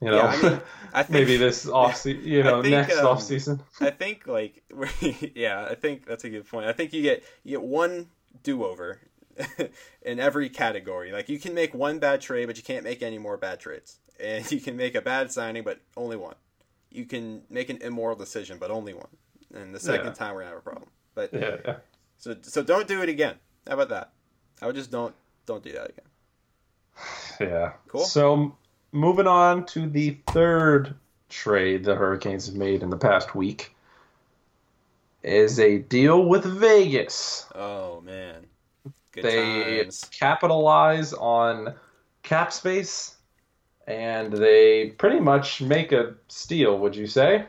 [0.00, 0.60] You know, Yeah, I mean,
[0.92, 3.62] I think maybe this off se- you know, think, next um, off season.
[3.80, 4.62] I think like
[5.34, 6.66] yeah, I think that's a good point.
[6.66, 8.08] I think you get you get one
[8.42, 9.00] do over
[10.02, 11.12] in every category.
[11.12, 13.98] Like you can make one bad trade, but you can't make any more bad trades.
[14.18, 16.36] And you can make a bad signing, but only one.
[16.90, 19.08] You can make an immoral decision, but only one.
[19.54, 20.12] And the second Yeah.
[20.12, 20.90] time we're gonna have a problem.
[21.14, 21.76] But Yeah, yeah.
[22.18, 23.36] so so don't do it again.
[23.66, 24.12] How about that?
[24.62, 25.14] I would just don't
[25.46, 26.06] don't do that again.
[27.40, 27.72] Yeah.
[27.88, 28.04] Cool.
[28.04, 28.56] So
[28.96, 30.94] moving on to the third
[31.28, 33.74] trade the Hurricanes have made in the past week
[35.22, 37.46] is a deal with Vegas.
[37.54, 38.46] Oh man,
[39.12, 40.04] good they times.
[40.12, 41.74] capitalize on
[42.22, 43.16] cap space
[43.86, 47.46] and they pretty much make a steal, would you say?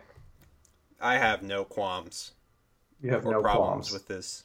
[1.00, 2.32] I have no qualms
[3.02, 3.94] You have no problems qualms.
[3.94, 4.44] with this.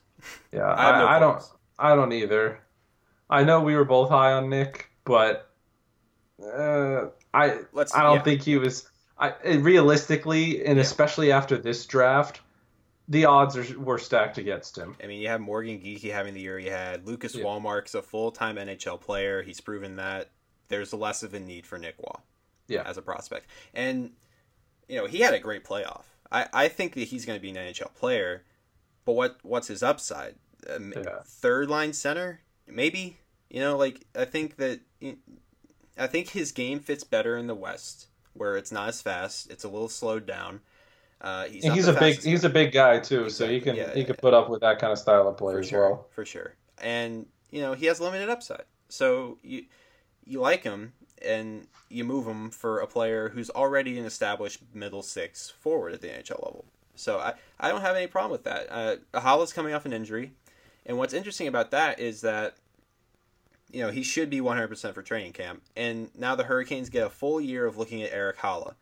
[0.53, 1.43] Yeah, I have no I, I don't.
[1.79, 2.61] I don't either.
[3.31, 5.51] I know we were both high on Nick, but
[6.45, 7.95] uh, I Let's.
[7.95, 8.23] I don't yeah.
[8.23, 8.89] think he was.
[9.19, 10.83] I realistically, and Yeah.
[10.83, 12.41] especially after this draft,
[13.09, 14.97] the odds are, were stacked against him.
[15.03, 17.07] I mean, you have Morgan Geekie having the year he had.
[17.07, 17.45] Lucas Yeah.
[17.45, 19.43] Wallmark's a full time NHL player.
[19.43, 20.31] He's proven that
[20.69, 22.21] there's less of a need for Nick Roy
[22.69, 22.83] Yeah.
[22.85, 23.47] as a prospect.
[23.75, 24.13] And,
[24.89, 26.05] you know, he had a great playoff.
[26.31, 28.45] I, I think that he's going to be an NHL player,
[29.05, 30.37] but what what's his upside?
[30.75, 31.21] Um, Yeah.
[31.27, 32.41] Third line center?
[32.67, 33.19] Maybe?
[33.51, 34.81] You know, like, I think that.
[35.99, 39.51] I think his game fits better in the West, where it's not as fast.
[39.51, 40.61] It's a little slowed down.
[41.21, 43.95] Uh, he's he's a big fastest he's a big guy too, so he can Yeah,
[43.95, 44.21] he can yeah.
[44.21, 46.07] put up with that kind of style of play for as sure, well.
[46.11, 46.55] for sure.
[46.79, 49.65] And you know he has limited upside, so you
[50.25, 50.93] you like him
[51.25, 56.01] and you move him for a player who's already an established middle six forward at
[56.01, 56.65] the NHL level.
[56.95, 58.67] So I, I don't have any problem with that.
[58.71, 60.33] Uh, Haula's coming off an injury,
[60.85, 62.57] and what's interesting about that is that
[63.73, 67.11] you know he should be 100% for training camp, and now the Hurricanes get a
[67.11, 68.75] full year of looking at Erik Haula.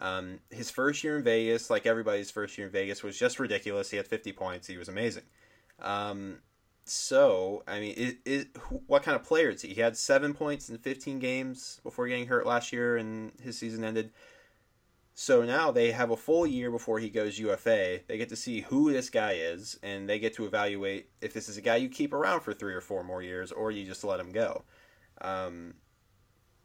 [0.00, 3.90] Um, his first year in Vegas, like everybody's first year in Vegas, was just ridiculous.
[3.90, 4.66] He had 50 points.
[4.66, 5.24] He was amazing.
[5.80, 6.38] Um,
[6.84, 8.16] so, I mean,
[8.86, 9.74] what kind of player is he?
[9.74, 13.84] He had seven points in 15 games before getting hurt last year and his season
[13.84, 14.10] ended.
[15.20, 17.98] So now they have a full year before he goes UFA.
[18.06, 21.48] They get to see who this guy is, and they get to evaluate if this
[21.48, 24.04] is a guy you keep around for three or four more years, or you just
[24.04, 24.62] let him go.
[25.20, 25.74] Um,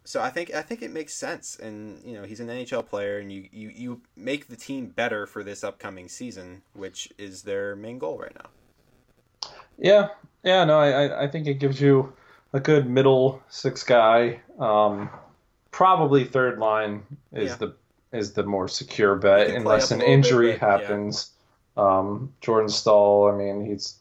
[0.03, 3.17] so I think I think it makes sense, and you know he's an NHL player,
[3.17, 7.75] and you, you, you make the team better for this upcoming season, which is their
[7.75, 9.49] main goal right now.
[9.79, 10.09] Yeah,
[10.43, 12.13] yeah, no, I I- think it gives you
[12.53, 14.41] a good middle six guy.
[14.59, 15.09] Um,
[15.71, 17.55] probably third line is Yeah.
[17.55, 17.75] the
[18.13, 20.58] is the more secure bet unless an little bit, injury yeah.
[20.58, 21.32] happens.
[21.76, 23.95] Um, Jordan Staal, I mean, he's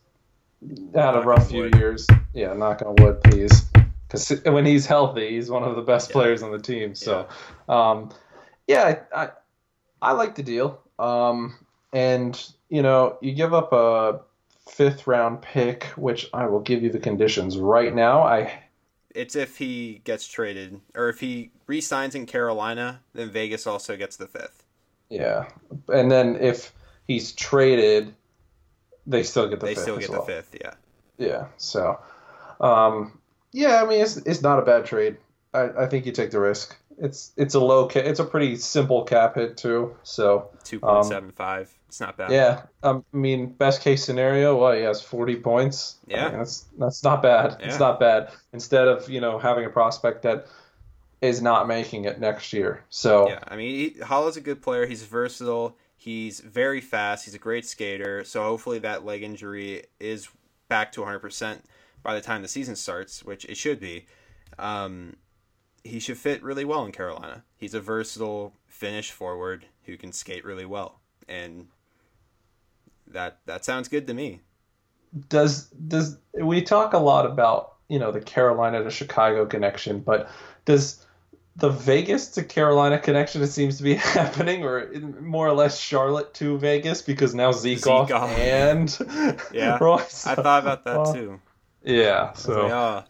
[0.94, 1.74] had a rough few wood.
[1.76, 2.06] years.
[2.34, 3.64] Yeah, knock on wood, please.
[4.06, 6.12] Because when he's healthy, he's one of the best Yeah.
[6.14, 6.94] players on the team.
[6.94, 7.26] So,
[7.68, 8.10] um,
[8.68, 9.30] yeah, I, I
[10.02, 10.80] I like the deal.
[10.98, 11.54] Um,
[11.92, 14.20] and you know, you give up a
[14.68, 18.22] fifth round pick, which I will give you the conditions right now.
[18.22, 18.62] I
[19.14, 24.16] It's if he gets traded, or if he re-signs in Carolina, then Vegas also gets
[24.16, 24.64] the fifth.
[25.10, 25.46] yeah,
[25.88, 26.72] and then if
[27.06, 28.14] he's traded,
[29.06, 30.24] they still get the they fifth still get well.
[30.24, 30.54] the fifth.
[30.60, 30.74] Yeah.
[31.18, 31.46] Yeah.
[31.58, 31.98] So,
[32.60, 33.18] um,
[33.52, 35.16] yeah, I mean, it's it's not a bad trade.
[35.54, 36.76] I, I think you take the risk.
[37.02, 39.96] It's it's a low ca- it's a pretty simple cap hit too.
[40.04, 41.74] So Two point seven five.
[41.88, 42.30] It's not bad.
[42.30, 45.96] yeah, um, I mean, best case scenario, well, he has forty points.
[46.08, 46.28] I Yeah.
[46.28, 47.56] mean, that's that's not bad.
[47.60, 47.66] Yeah.
[47.66, 48.30] It's not bad.
[48.52, 50.46] Instead of you know having a prospect that
[51.20, 52.84] is not making it next year.
[52.88, 54.86] So Yeah, I mean, he, Haula's a good player.
[54.86, 55.76] He's versatile.
[55.96, 57.24] He's very fast.
[57.26, 58.24] He's a great skater.
[58.24, 60.28] So hopefully that leg injury is
[60.68, 61.60] back to 100%
[62.02, 64.06] by the time the season starts, which it should be.
[64.58, 65.14] Um,
[65.84, 67.44] he should fit really well in Carolina.
[67.56, 71.68] He's a versatile Finnish forward who can skate really well, and
[73.06, 74.40] that that sounds good to me.
[75.28, 80.30] does does we talk a lot about you know the Carolina to Chicago connection, but
[80.64, 81.04] does
[81.56, 84.90] the Vegas to Carolina connection it seems to be happening, or
[85.20, 88.30] more or less Charlotte to Vegas because now Zykov Zeke off.
[88.38, 88.98] and
[89.52, 90.26] Yeah, Royce.
[90.26, 91.40] I thought about that too.
[91.84, 93.04] Yeah, so like, oh,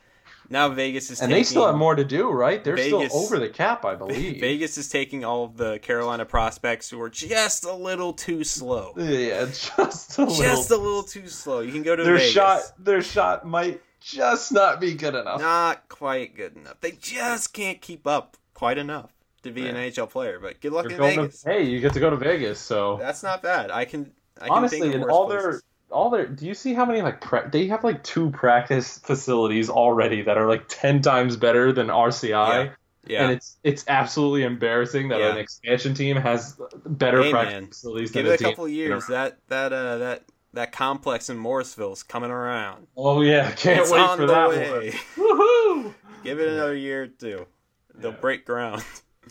[0.52, 2.62] Now Vegas is and taking, they still have more to do, right?
[2.62, 4.38] They're Vegas- still over the cap, I believe.
[4.40, 8.92] Vegas is taking all of the Carolina prospects who are just a little too slow.
[8.96, 10.36] Yeah, just a little.
[10.36, 11.60] Just a little too slow.
[11.60, 12.30] You can go to their Vegas.
[12.32, 15.40] shot, their shot might just not be good enough.
[15.40, 16.80] Not quite good enough.
[16.80, 19.10] They just can't keep up quite enough
[19.44, 19.76] to be an.
[19.76, 20.38] NHL player.
[20.38, 21.42] But good luck You're in Vegas.
[21.42, 23.70] to, hey, you get to go to Vegas, so That's not bad.
[23.70, 24.12] I can.
[24.40, 25.44] I can honestly, think of and worse all places.
[25.44, 25.60] their
[25.92, 26.26] all their.
[26.26, 30.36] Do you see how many like pra- they have like two practice facilities already that
[30.38, 32.72] are like ten times better than RCI,
[33.06, 33.22] Yeah.
[33.24, 35.32] and it's it's absolutely embarrassing that Yeah.
[35.32, 37.66] an expansion team has better Hey, practice man.
[37.68, 39.06] facilities Give than it a couple years.
[39.06, 40.24] That that uh that
[40.54, 42.86] that complex in Morrisville's coming around.
[42.96, 44.90] Oh yeah, can't it's wait for that way.
[44.90, 44.90] one.
[45.16, 45.94] Woohoo!
[46.24, 47.46] Give it another year or two.
[47.94, 48.16] They'll Yeah.
[48.20, 48.84] break ground.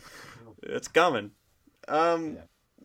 [0.63, 1.31] it's coming.
[1.87, 2.37] Um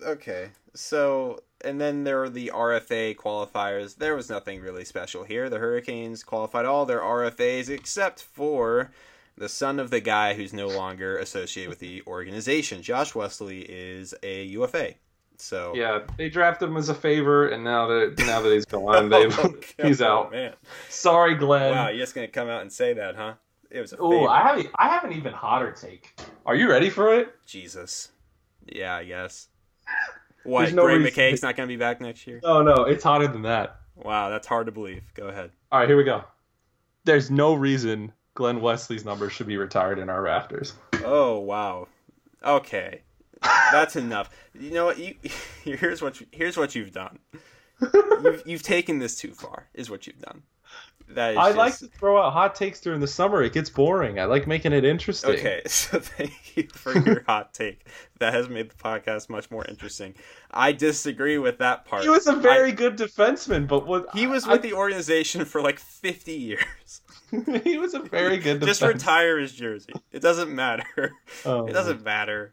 [0.04, 0.50] okay.
[0.74, 3.96] So and then there were the RFA qualifiers.
[3.96, 5.50] There was nothing really special here.
[5.50, 8.90] The Hurricanes qualified all their RFAs except for
[9.37, 12.81] the son of the guy who's no longer associated with the organization.
[12.83, 14.94] Josh Wesley is a UFA.
[15.38, 19.09] So Yeah, they drafted him as a favor, and now that now that he's gone,
[19.11, 20.33] they've, Oh, he's out.
[20.33, 20.55] man.
[20.88, 21.72] Sorry, Glenn.
[21.72, 23.35] Wow, you're just gonna come out and say that, huh?
[23.70, 24.26] It was a Oh.
[24.26, 26.18] I have I have an even hotter take.
[26.46, 27.35] Are you ready for it?
[27.44, 28.12] Jesus.
[28.64, 29.48] Yeah, I guess.
[30.46, 30.61] What?
[30.62, 32.40] There's no Greg reason- McKegg's not going to be back next year?
[32.42, 33.80] No, no, it's hotter than that.
[33.96, 35.02] Wow, that's hard to believe.
[35.14, 35.50] Go ahead.
[35.72, 36.24] All right, here we go.
[37.04, 40.74] There's no reason Glenn Wesley's number should be retired in our rafters.
[41.04, 41.88] Oh wow.
[42.44, 43.02] Okay,
[43.40, 44.28] that's enough.
[44.59, 44.98] You know what?
[44.98, 45.14] You
[45.64, 47.18] here's what you, here's what you've done.
[48.22, 49.68] You've, you've taken this too far.
[49.74, 50.42] Is what you've done.
[51.10, 53.42] That is I just, like to throw out hot takes during the summer.
[53.42, 54.18] It gets boring.
[54.18, 55.30] I like making it interesting.
[55.30, 57.86] Okay, so thank you for your hot take.
[58.18, 60.14] That has made the podcast much more interesting.
[60.50, 62.02] I disagree with that part.
[62.02, 65.60] He was a very good defenseman, but what He was I- with the organization for
[65.62, 67.02] like 50 years.
[67.64, 69.92] he was a very good Just retire his jersey.
[70.12, 71.12] It doesn't matter.
[71.44, 72.52] Oh, It doesn't matter.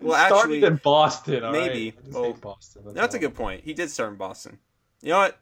[0.00, 1.52] Well, started actually, in Boston.
[1.52, 1.94] maybe.
[1.96, 2.82] I just Well, oh, Boston.
[2.94, 3.62] that's a good point.
[3.64, 4.58] He did start in Boston.
[5.02, 5.38] You know what?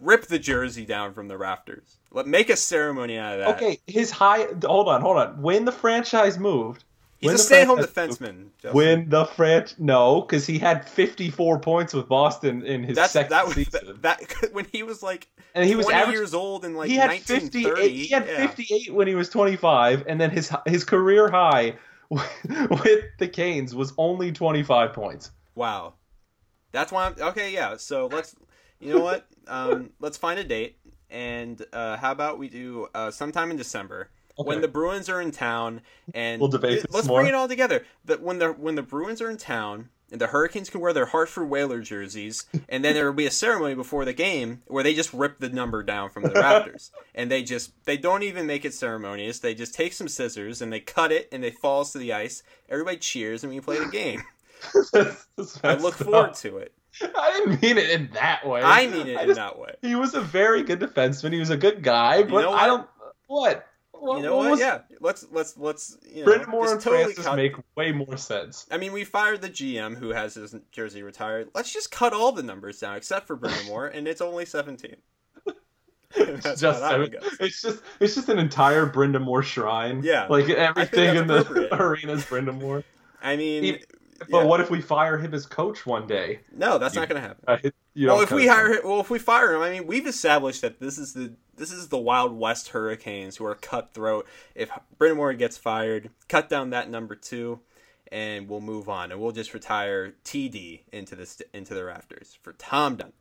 [0.00, 1.98] Rip the jersey down from the rafters.
[2.10, 3.56] Let make a ceremony out of that.
[3.56, 4.46] Okay, his high.
[4.64, 5.42] Hold on, hold on.
[5.42, 6.84] When the franchise moved,
[7.20, 8.50] He's a stay-at-home defenseman.
[8.58, 8.72] Justin.
[8.72, 13.30] When the French no, because he had 54 points with Boston in his that's second
[13.30, 16.64] that was season, that, when he was like and he was 20 average, years old
[16.64, 17.90] in like he had 58.
[17.90, 18.46] He had yeah.
[18.46, 21.74] 58 when he was 25, and then his his career high
[22.08, 25.32] with the Canes was only 25 points.
[25.56, 25.94] Wow.
[26.70, 27.76] That's why I'm okay, yeah.
[27.78, 28.36] So let's
[28.80, 29.26] you know what?
[29.46, 30.78] Um let's find a date
[31.10, 35.30] and uh how about we do uh sometime in December when the Bruins are in
[35.32, 35.80] town
[36.14, 37.20] and We'll debate let's more.
[37.20, 37.84] bring it all together.
[38.04, 41.04] That when the when the Bruins are in town and the Hurricanes can wear their
[41.06, 44.94] Hartford Whaler jerseys, and then there will be a ceremony before the game where they
[44.94, 48.64] just rip the number down from the Raptors, and they just they don't even make
[48.64, 49.38] it ceremonious.
[49.40, 52.42] They just take some scissors and they cut it, and they falls to the ice.
[52.70, 54.22] Everybody cheers, and we play the game.
[55.64, 56.72] I look forward to it.
[57.16, 58.62] I didn't mean it in that way.
[58.62, 59.74] I mean it I in that way.
[59.82, 61.32] He was a very good defenseman.
[61.32, 62.88] He was a good guy, but know I don't.
[63.26, 63.66] What?
[63.92, 64.50] what You know what?
[64.52, 67.36] was- Yeah, let's let's let's you know Brind'Amour and totally Francis cut.
[67.36, 68.66] make way more sense.
[68.70, 71.48] I mean, we fired the GM who has his jersey retired.
[71.54, 74.96] Let's just cut all the numbers down except for Brendan Moore, and it's only seventeen.
[76.16, 77.36] That's just how that one seven- goes.
[77.40, 80.02] it's just it's just an entire Brind'Amour shrine.
[80.02, 80.26] Yeah.
[80.28, 82.82] like everything in the arena is Brind'Amour.
[83.22, 83.80] I mean, Even-
[84.18, 84.44] But yeah.
[84.44, 86.40] what if we fire him as coach one day?
[86.52, 87.44] no, that's You- not going to happen.
[87.46, 90.06] Uh, you Well, if we hire him, well, if we fire him, I mean, we've
[90.06, 94.26] established that this is the this is the Wild West Hurricanes who are cutthroat.
[94.54, 97.60] If Brind'Amour gets fired, cut down that number two,
[98.12, 102.38] and we'll move on, and we'll just retire TD into the st- into the rafters
[102.42, 103.12] for Tom Dunn.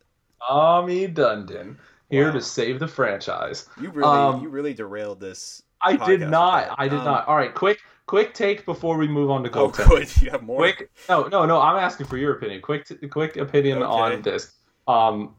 [0.48, 1.78] Tommy Dundon
[2.10, 2.34] here Wow.
[2.34, 3.68] to save the franchise.
[3.82, 5.64] You really Um, you really derailed this.
[5.82, 6.76] I did not.
[6.78, 7.28] I did Um, not.
[7.28, 10.10] All right, quick quick take before we move on to Oh, good.
[10.22, 10.58] You have more.
[10.58, 11.62] Quick, no, no, no.
[11.62, 12.62] I'm asking for your opinion.
[12.62, 13.86] Quick, t- quick opinion Okay.
[14.16, 14.54] on this.
[14.88, 15.36] Um,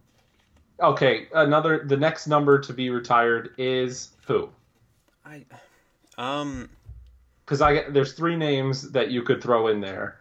[0.81, 1.85] okay, another.
[1.85, 4.51] The next number to be retired is who?
[5.27, 5.45] I,
[6.17, 6.69] um,
[7.45, 10.21] Because I get- there's three names that you could throw in there.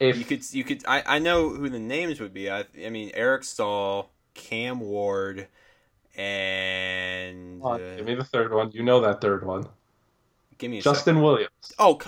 [0.00, 2.50] If you could you could I, I know who the names would be.
[2.50, 5.46] I I mean Eric Staal, Cam Ward,
[6.16, 8.70] and uh, give me the third one.
[8.72, 9.66] You know that third one.
[10.58, 10.94] Give me a second.
[10.94, 11.72] Justin Williams.
[11.78, 12.00] Oh,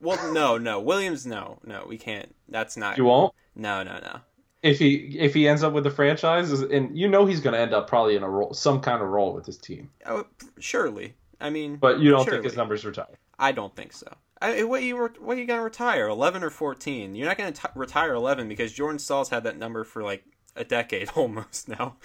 [0.00, 2.34] well, no, no, Williams, no, no, we can't.
[2.48, 2.98] That's not.
[2.98, 3.34] You won't.
[3.54, 4.20] No, no, no.
[4.62, 7.60] If he if he ends up with the franchise, and you know he's going to
[7.60, 9.90] end up probably in a role, some kind of role with his team.
[10.06, 10.24] Oh,
[10.60, 11.14] surely.
[11.40, 12.38] I mean, But you don't surely.
[12.38, 13.16] think his number's retired.
[13.38, 14.06] I don't think so.
[14.40, 16.08] I, eh, what you what you gonna retire?
[16.08, 17.14] Eleven or fourteen?
[17.14, 20.24] You're not gonna t- retire eleven because Jordan Staal's had that number for like
[20.56, 21.96] a decade almost now,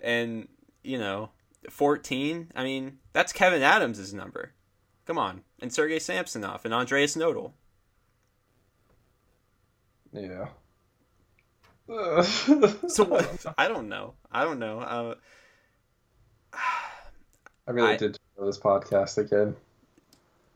[0.00, 0.48] and
[0.82, 1.30] you know
[1.70, 2.52] 14.
[2.54, 4.52] I mean, that's Kevyn Adams' number.
[5.06, 5.42] Come on.
[5.60, 7.52] And Sergey Samsonov and Andreas Nödl.
[10.12, 10.48] Yeah.
[12.88, 13.44] so what?
[13.58, 14.14] I don't know.
[14.32, 14.80] I don't know.
[14.80, 15.14] Uh,
[17.66, 19.56] I really I, did this podcast again.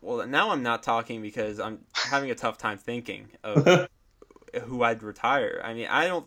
[0.00, 3.88] Well, now I'm not talking because I'm having a tough time thinking of
[4.64, 5.60] who I'd retire.
[5.64, 6.26] I mean, I don't.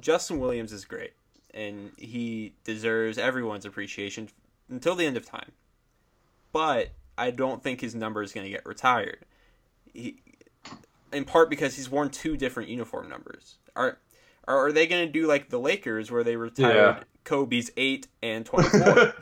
[0.00, 1.12] Justin Williams is great,
[1.52, 4.28] and he deserves everyone's appreciation
[4.68, 5.52] until the end of time.
[6.52, 9.24] But I don't think his number is going to get retired.
[9.92, 10.20] He,
[11.12, 13.56] in part because he's worn two different uniform numbers.
[13.74, 13.98] Are
[14.48, 17.04] are, they going to do like the Lakers where they retired yeah.
[17.24, 19.14] Kobe's eight and twenty four?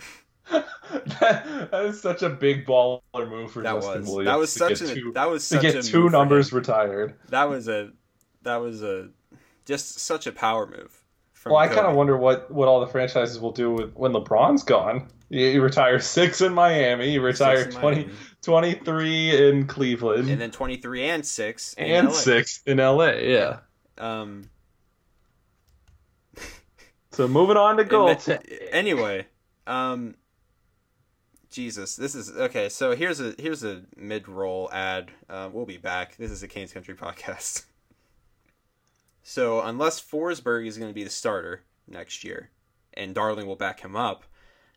[0.51, 4.27] that, that is such a big baller move for that Justin was, Williams.
[4.27, 7.15] That was such a that was to get two numbers retired.
[7.31, 7.91] That was a
[8.43, 9.09] that was a
[9.65, 11.04] just such a power move.
[11.47, 14.63] Well, I kind of wonder what what all the franchises will do with when LeBron's
[14.63, 15.09] gone.
[15.29, 17.11] You, retire six in Miami.
[17.11, 18.09] You retire 20,
[18.43, 22.13] 23 in Cleveland, and then twenty three and six and LA.
[22.13, 23.11] six in LA.
[23.11, 23.59] Yeah.
[23.99, 24.49] Um.
[27.13, 28.29] so moving on to goals.
[28.71, 29.27] Anyway,
[29.67, 30.15] um,
[31.51, 32.69] Jesus, this is okay.
[32.69, 35.11] So here's a here's a mid roll ad.
[35.29, 36.17] Uh, we'll be back.
[36.17, 37.65] This is a Canes Country podcast.
[39.25, 42.51] So unless Forsberg is going to be the starter next year,
[42.93, 44.25] and Darling will back him up,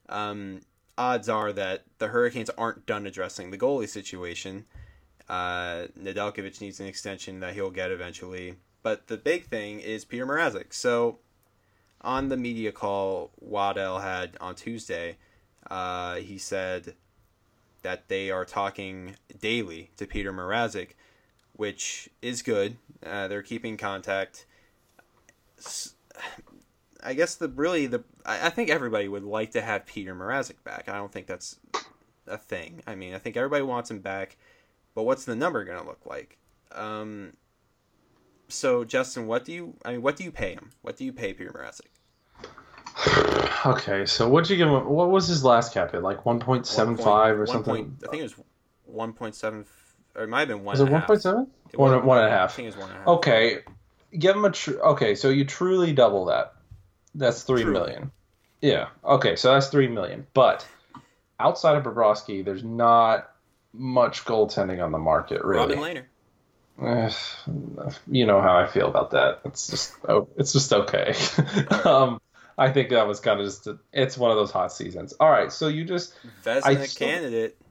[0.07, 0.61] um,
[0.97, 4.65] odds are that the Hurricanes aren't done addressing the goalie situation.
[5.27, 10.25] Uh, Nedeljkovic needs an extension that he'll get eventually, but the big thing is Peter
[10.25, 10.73] Mrazek.
[10.73, 11.19] So
[11.99, 15.17] on the media call Waddell had on Tuesday
[15.69, 16.95] uh, he said
[17.81, 20.91] that they are talking daily to Peter Mrazek,
[21.57, 22.77] which is good.
[23.05, 24.45] Uh, they're keeping contact.
[27.03, 30.63] I guess the really the I, I think everybody would like to have Peter Mrazek
[30.63, 30.87] back.
[30.87, 31.59] I don't think that's
[32.27, 32.81] a thing.
[32.87, 34.37] I mean, I think everybody wants him back,
[34.95, 36.37] but what's the number going to look like?
[36.71, 37.33] Um,
[38.47, 40.01] so Justin, what do you I mean?
[40.01, 40.71] What do you pay him?
[40.81, 41.81] What do you pay Peter Mrazek?
[43.65, 44.85] Okay, so what'd you give him?
[44.85, 46.01] What was his last cap hit?
[46.01, 47.85] Like one point seven five or something?
[47.85, 48.35] Point, I think it was
[48.85, 49.65] one point seven.
[50.17, 50.73] Or it might have been one.
[50.73, 51.47] Was it one point seven?
[51.75, 52.53] One one and a half.
[52.53, 53.07] I think it was one and a half.
[53.07, 53.59] Okay,
[54.17, 54.51] give him a.
[54.51, 56.55] Tr- okay, so you truly double that.
[57.13, 57.79] That's three truly.
[57.79, 58.11] million.
[58.61, 58.87] Yeah.
[59.05, 60.25] Okay, so that's three million.
[60.33, 60.67] But
[61.39, 63.31] outside of Bobrovsky, there's not
[63.73, 65.75] much goaltending on the market, really.
[65.75, 66.05] Robin Lehner.
[68.07, 69.41] you know how I feel about that.
[69.45, 71.13] It's just oh, it's just okay.
[71.85, 72.19] um,
[72.57, 75.13] I think that was kind of just a, it's one of those hot seasons.
[75.19, 76.13] All right, so you just
[76.43, 77.55] Vezina candidate.
[77.59, 77.66] I st-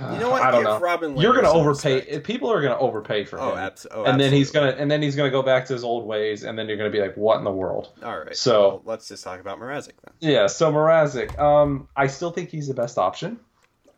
[0.00, 0.42] you know what?
[0.42, 0.78] I don't know.
[0.78, 1.96] Robin You're going to overpay.
[1.96, 2.24] Respect.
[2.24, 3.58] People are going to overpay for oh, him.
[3.58, 5.72] Abs- oh, and then he's going to and then he's going to go back to
[5.72, 7.90] his old ways, and then you're going to be like, what in the world?
[8.02, 8.36] All right.
[8.36, 10.14] So well, let's just talk about Mrazek then.
[10.20, 10.46] Yeah.
[10.46, 13.40] So Mrazek, um, I still think he's the best option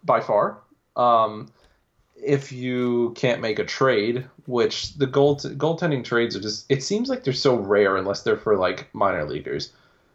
[0.03, 0.63] by far.
[0.97, 1.49] Um,
[2.17, 7.09] if you can't make a trade, which the gold goaltending trades are just, it seems
[7.09, 9.73] like they're so rare unless they're for like minor leaguers.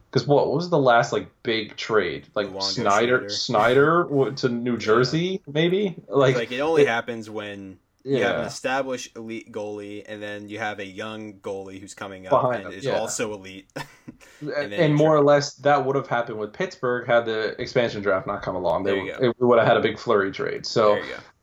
[0.10, 2.28] Because what, what was the last like big trade?
[2.34, 5.51] Like Schneider, Schneider, Schneider to New Jersey, yeah.
[5.53, 5.95] maybe.
[6.07, 8.18] Like, like it only it, happens when yeah.
[8.18, 12.26] you have an established elite goalie, and then you have a young goalie who's coming
[12.26, 12.97] up Behind and him, is yeah.
[12.97, 13.72] also elite.
[14.41, 18.26] and, and more or less, that would have happened with Pittsburgh had the expansion draft
[18.26, 18.84] not come along.
[18.84, 20.66] They it would have had a big flurry trade.
[20.66, 20.99] So,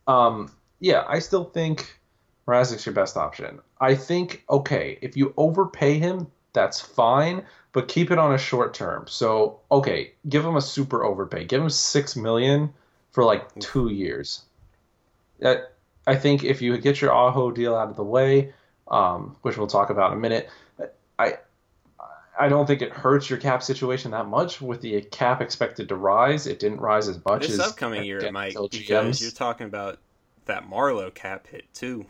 [0.06, 0.50] um,
[0.80, 1.98] yeah, I still think
[2.46, 3.60] Mrazek's your best option.
[3.80, 7.44] I think okay, if you overpay him, that's fine
[7.76, 9.04] but keep it on a short term.
[9.06, 11.44] So okay, give him a super overpay.
[11.44, 12.72] Give him six million
[13.10, 14.40] for like two years.
[15.40, 15.74] That
[16.06, 18.54] I think if you get your Aho deal out of the way,
[18.88, 20.48] um, which we'll talk about in a minute,
[21.18, 21.34] I
[22.40, 24.62] I don't think it hurts your cap situation that much.
[24.62, 28.04] With the cap expected to rise, it didn't rise as much as this as upcoming
[28.04, 29.98] year it might because you're talking about
[30.46, 32.06] that Marleau cap hit too.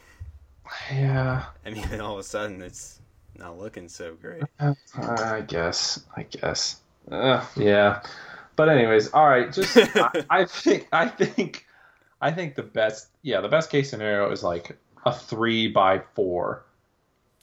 [0.93, 1.47] Yeah.
[1.65, 3.01] I mean, all of a sudden it's
[3.39, 4.45] not looking so great.
[4.95, 6.05] I guess.
[6.17, 6.81] I guess.
[7.11, 8.03] Uh, yeah.
[8.57, 9.53] But anyways, all right.
[9.53, 11.67] Just I, I think I think
[12.21, 16.65] I think the best yeah the best case scenario is like a three by four.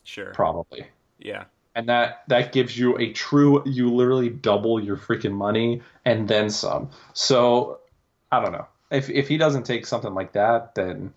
[0.03, 0.33] Sure.
[0.33, 0.87] Probably.
[1.19, 1.45] Yeah.
[1.75, 6.49] And that that gives you a true you literally double your freaking money and then
[6.49, 6.89] some.
[7.13, 7.79] So
[8.31, 8.67] I don't know.
[8.91, 11.13] If if he doesn't take something like that, then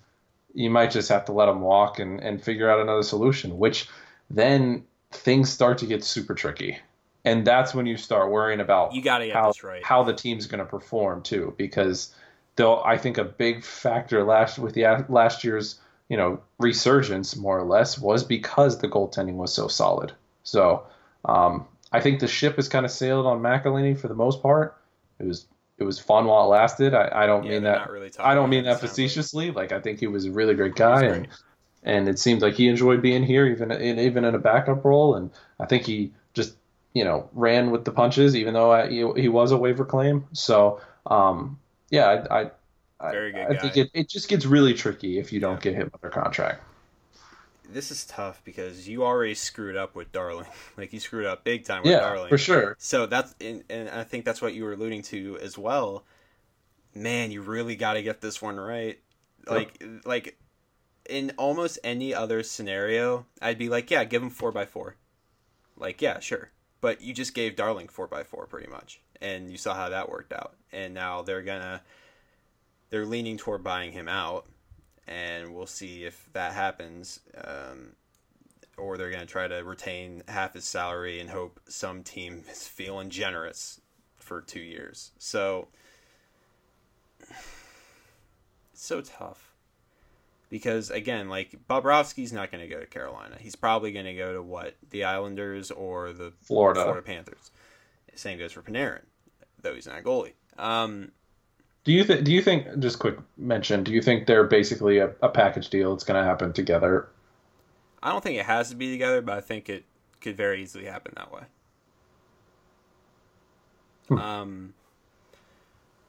[0.54, 3.88] you might just have to let him walk and, and figure out another solution, which
[4.30, 6.78] then things start to get super tricky.
[7.24, 9.82] And that's when you start worrying about you gotta how, right.
[9.84, 12.14] how the team's going to perform too, because
[12.56, 17.58] though I think a big factor last with the last year's you know resurgence more
[17.58, 20.12] or less was because the goaltending was so solid.
[20.44, 20.84] So
[21.24, 24.76] um, I think the ship has kind of sailed on McElhinney for the most part,
[25.18, 25.46] it was
[25.78, 26.94] it was fun while it lasted.
[26.94, 28.80] I, I don't Yeah, mean that really I don't mean that it, like.
[28.80, 29.50] facetiously.
[29.50, 31.28] Like I think he was a really great guy, and.
[31.82, 35.14] And it seemed like he enjoyed being here, even in even in a backup role.
[35.16, 36.56] And I think he just
[36.94, 40.26] you know ran with the punches, even though I, he, he was a waiver claim.
[40.32, 41.58] So um,
[41.90, 42.50] yeah, I I,
[43.00, 45.62] I, Very good I think it, it just gets really tricky if you don't Yeah.
[45.62, 46.62] get him under contract.
[47.68, 50.46] This is tough because you already screwed up with Darling.
[50.76, 52.28] Like you screwed up big time with Yeah, Darling.
[52.28, 52.76] for sure.
[52.78, 56.04] So that's and, and I think that's what you were alluding to as well.
[56.94, 58.98] Man, you really got to get this one right.
[59.48, 60.38] Like like
[61.08, 64.96] in almost any other scenario, I'd be like, yeah, give him four by four.
[65.76, 66.50] Like yeah, sure.
[66.80, 70.10] But you just gave Darling four by four pretty much, and you saw how that
[70.10, 70.54] worked out.
[70.72, 71.82] And now they're gonna
[72.90, 74.46] they're leaning toward buying him out,
[75.06, 77.20] and we'll see if that happens.
[77.36, 77.92] Um,
[78.76, 83.10] or they're to try to retain half his salary and hope some team is feeling
[83.10, 83.80] generous
[84.16, 85.12] for two years.
[85.18, 85.68] So
[87.20, 87.30] it's
[88.74, 89.45] so tough
[90.48, 93.36] because again, like Bobrovsky's not going to go to Carolina.
[93.38, 96.82] He's probably going to go to what the Islanders or the Florida.
[96.82, 97.50] Florida Panthers.
[98.14, 99.02] Same goes for Panarin,
[99.60, 100.32] though he's not a goalie.
[100.58, 101.12] Um,
[101.84, 102.24] Do you think?
[102.24, 102.78] Do you think?
[102.78, 103.84] Just quick mention.
[103.84, 105.92] Do you think they're basically a, a package deal?
[105.92, 107.08] It's going to happen together.
[108.02, 109.84] I don't think it has to be together, but I think it
[110.20, 111.42] could very easily happen that way.
[114.08, 114.18] Hmm.
[114.18, 114.74] Um,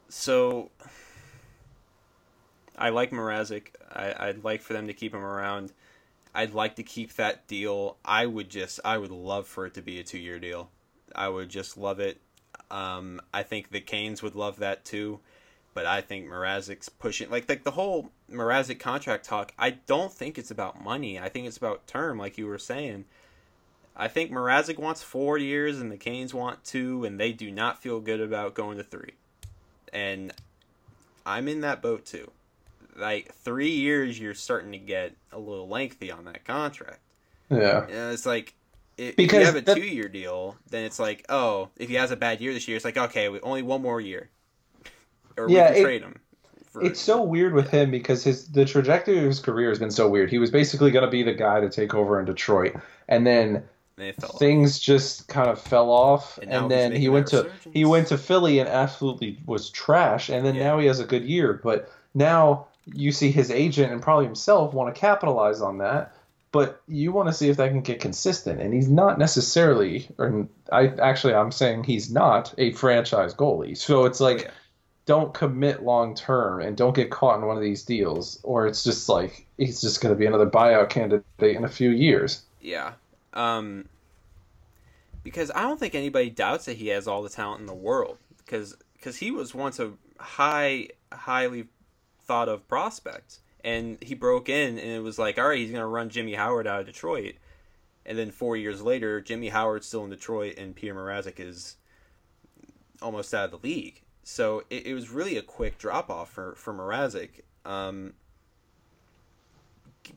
[0.07, 0.69] so
[2.77, 3.69] I like Mrazek.
[3.91, 5.73] I, I'd like for them to keep him around.
[6.33, 7.97] I'd like to keep that deal.
[8.05, 10.69] I would just, I would love for it to be a two-year deal.
[11.15, 12.21] I would just love it.
[12.69, 15.19] Um, I think the Canes would love that too,
[15.73, 19.53] but I think Mrazek's pushing like like the whole Mrazek contract talk.
[19.57, 21.19] I don't think it's about money.
[21.19, 23.05] I think it's about term, like you were saying.
[23.95, 27.81] I think Mrazek wants four years and the Canes want two, and they do not
[27.81, 29.13] feel good about going to three.
[29.91, 30.33] And
[31.25, 32.31] I'm in that boat too.
[32.97, 36.99] Like three years, you're starting to get a little lengthy on that contract.
[37.49, 37.83] Yeah.
[37.83, 38.53] And it's like
[38.97, 42.15] if, if you have a two-year deal, then it's like, oh, if he has a
[42.15, 44.29] bad year this year, it's like, okay, we- only one more year,
[45.37, 46.19] or Yeah, we can it- trade him.
[46.71, 49.91] for- It's so weird with him because his the trajectory of his career has been
[49.91, 50.31] so weird.
[50.31, 52.75] He was basically going to be the guy to take over in Detroit,
[53.07, 53.63] and then
[53.97, 54.39] fell off.
[54.39, 56.37] things just kind of fell off.
[56.39, 60.29] And And, then he went to he went to Philly and absolutely was trash.
[60.29, 60.63] And then Yeah.
[60.69, 64.73] now he has a good year, but now you see his agent and probably himself
[64.73, 66.13] want to capitalize on that.
[66.51, 70.07] But you want to see if that can get consistent, and he's not necessarily.
[70.17, 73.77] Or I actually, I'm saying he's not a franchise goalie.
[73.77, 74.51] So it's like, yeah.
[75.05, 78.83] don't commit long term and don't get caught in one of these deals, or it's
[78.83, 82.43] just like he's just going to be another buyout candidate in a few years.
[82.61, 82.93] Yeah.
[83.33, 83.89] Um,
[85.23, 88.17] because I don't think anybody doubts that he has all the talent in the world.
[88.37, 91.67] Because because he was once a high, highly
[92.27, 95.87] thought of prospect, and he broke in, and it was like, all right, he's gonna
[95.87, 97.35] run Jimmy Howard out of Detroit,
[98.05, 101.77] and then four years later, Jimmy Howard's still in Detroit, and Peter Mrazek is
[103.01, 104.01] almost out of the league.
[104.23, 107.41] So it, it was really a quick drop off for for Mrazek.
[107.65, 108.13] Um,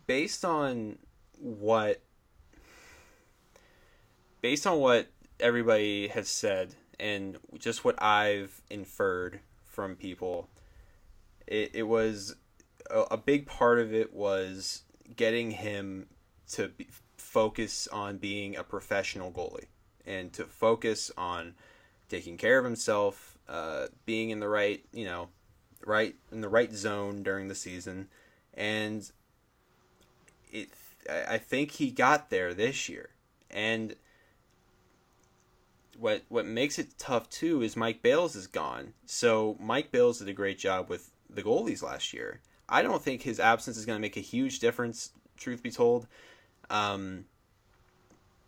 [0.06, 0.98] based on
[1.38, 2.02] what
[4.40, 5.08] based on what
[5.38, 10.48] everybody has said and just what I've inferred from people,
[11.50, 12.36] it, it was
[12.88, 14.82] a, a big part of it was
[15.16, 16.06] getting him
[16.52, 19.66] to be, focus on being a professional goalie
[20.06, 21.54] and to focus on
[22.08, 25.28] taking care of himself, uh, being in the right, you know,
[25.84, 28.08] right in the right zone during the season,
[28.54, 29.10] and
[30.50, 30.70] it.
[31.08, 33.08] I think he got there this year,
[33.50, 33.96] and
[35.98, 38.92] what what makes it tough too is Mike Bales is gone.
[39.06, 42.40] So Mike Bales did a great job with the goalies last year.
[42.68, 45.10] I don't think his absence is going to make a huge difference.
[45.36, 46.06] Truth be told,
[46.68, 47.24] um,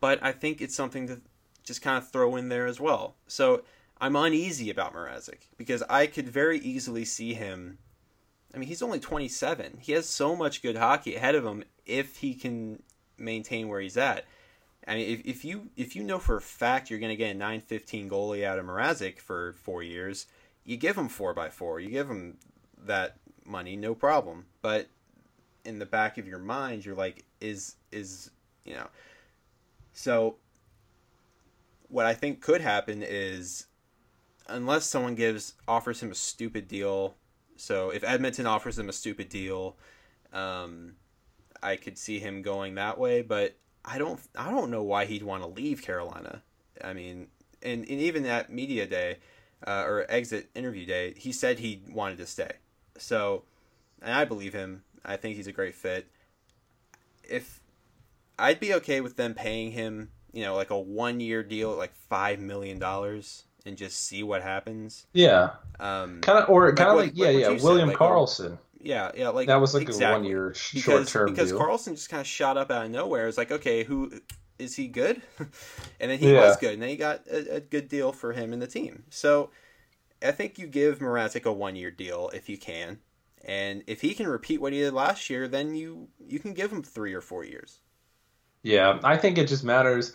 [0.00, 1.20] but I think it's something to
[1.64, 3.14] just kind of throw in there as well.
[3.26, 3.62] So
[4.00, 7.78] I'm uneasy about Mrazek because I could very easily see him.
[8.54, 9.78] I mean, he's only 27.
[9.80, 12.82] He has so much good hockey ahead of him if he can
[13.16, 14.24] maintain where he's at.
[14.86, 17.30] I mean, if, if you if you know for a fact you're going to get
[17.30, 20.26] a 915 goalie out of Mrazek for four years,
[20.64, 21.78] you give him four by four.
[21.78, 22.38] You give him
[22.86, 24.46] that money, no problem.
[24.60, 24.88] But
[25.64, 28.30] in the back of your mind, you're like, is is
[28.64, 28.88] you know,
[29.92, 30.36] so
[31.88, 33.66] what I think could happen is
[34.48, 37.16] unless someone gives offers him a stupid deal.
[37.56, 39.76] So if Edmonton offers him a stupid deal,
[40.32, 40.94] um,
[41.62, 43.22] I could see him going that way.
[43.22, 46.42] But I don't I don't know why he'd want to leave Carolina.
[46.82, 47.28] I mean,
[47.62, 49.18] and, and even at media day,
[49.66, 52.52] uh, or exit interview day, he said he wanted to stay.
[53.02, 53.42] So,
[54.00, 54.82] and I believe him.
[55.04, 56.06] I think he's a great fit.
[57.28, 57.60] If
[58.38, 61.78] I'd be okay with them paying him, you know, like a one year deal at
[61.78, 65.06] like five million dollars and just see what happens.
[65.12, 65.50] Yeah.
[65.80, 68.58] Um, Kind of, or kind of what- like, yeah, yeah, William like, Karlsson.
[68.80, 70.06] yeah, yeah, like that was like exactly.
[70.06, 71.58] a one year short because term because deal.
[71.60, 73.28] Karlsson just kind of shot up out of nowhere.
[73.28, 74.12] It's like, okay, who
[74.58, 75.22] is he good?
[76.00, 76.46] and then he Yeah.
[76.46, 79.04] was good, and then he got a, a good deal for him and the team.
[79.10, 79.50] So
[80.24, 82.98] I think you give Mrazek a one year deal if you can,
[83.44, 86.72] and if he can repeat what he did last year, then you you can give
[86.72, 87.80] him three or four years.
[88.62, 90.14] yeah, I think it just matters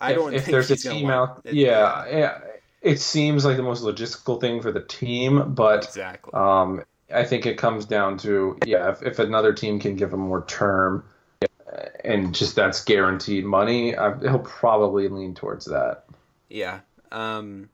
[0.00, 1.40] I if, don't if think there's a team out.
[1.44, 2.38] it- yeah, yeah,
[2.82, 6.32] it seems like the most logistical thing for the team, but exactly.
[6.32, 10.20] um, I think it comes down to yeah, if, if another team can give him
[10.20, 11.04] more term,
[11.42, 16.04] uh, and just that's guaranteed money, I, he'll probably lean towards that.
[16.48, 16.80] Yeah.
[17.12, 17.68] Um,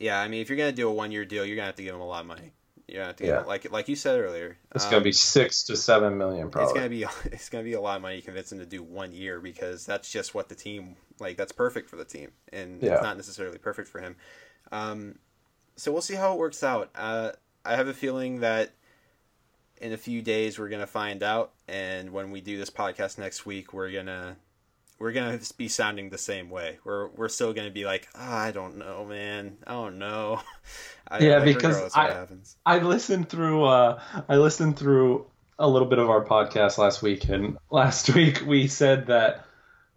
[0.00, 0.20] yeah.
[0.20, 1.94] I mean, if you're gonna do a one year deal, you're gonna have to give
[1.94, 2.52] him a lot of money.
[2.88, 3.40] You're gonna have to give Yeah.
[3.42, 4.58] him, like like you said earlier.
[4.74, 7.74] It's um, gonna be six to seven million, Probably It's gonna be it's gonna be
[7.74, 10.48] a lot of money to convince him to do one year because that's just what
[10.48, 11.36] the team like.
[11.36, 12.94] That's perfect for the team, and Yeah.
[12.94, 14.16] it's not necessarily perfect for him.
[14.72, 15.18] Um,
[15.76, 16.90] so we'll see how it works out.
[16.94, 17.32] Uh,
[17.64, 18.72] I have a feeling that
[19.80, 23.46] in a few days we're gonna find out, and when we do this podcast next
[23.46, 24.36] week, we're gonna
[25.00, 26.78] we're gonna be sounding the same way.
[26.84, 29.56] We're we're still gonna be like, "Ah, I don't know, man.
[29.66, 30.40] I don't know.
[31.08, 32.56] I, Yeah, like, because I- happens.
[32.64, 35.26] I listened through uh I listened through
[35.58, 39.44] a little bit of our podcast last week and last week we said that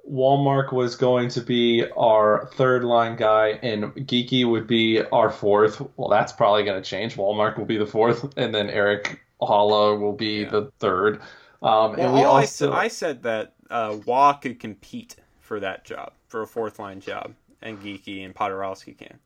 [0.06, 5.82] Wallmark was going to be our third line guy and Geekie would be our fourth.
[5.96, 7.16] Well, that's probably going to change.
[7.16, 10.50] Wallmark will be the fourth and then Erik Haula will be Yeah.
[10.50, 11.22] the third.
[11.62, 15.60] Um, Well, and we I, also said, I said that uh, Wah could compete for
[15.60, 19.20] that job, for a fourth line job, and Geekie and Poturalski can.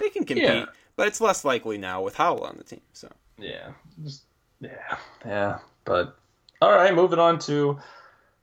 [0.00, 0.66] They can compete, Yeah.
[0.96, 2.80] but it's less likely now with Haula on the team.
[2.92, 3.70] So yeah,
[4.02, 4.24] just,
[4.60, 5.58] yeah, yeah.
[5.84, 6.16] But
[6.60, 7.78] all right, moving on to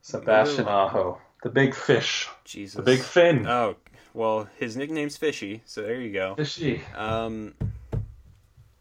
[0.01, 0.67] Sebastian.
[0.67, 3.45] Aho, the big fish, Jesus, the big fin.
[3.45, 3.75] Oh
[4.13, 6.35] well, his nickname's Fishy, so there you go.
[6.35, 6.81] Fishy.
[6.95, 7.53] Um,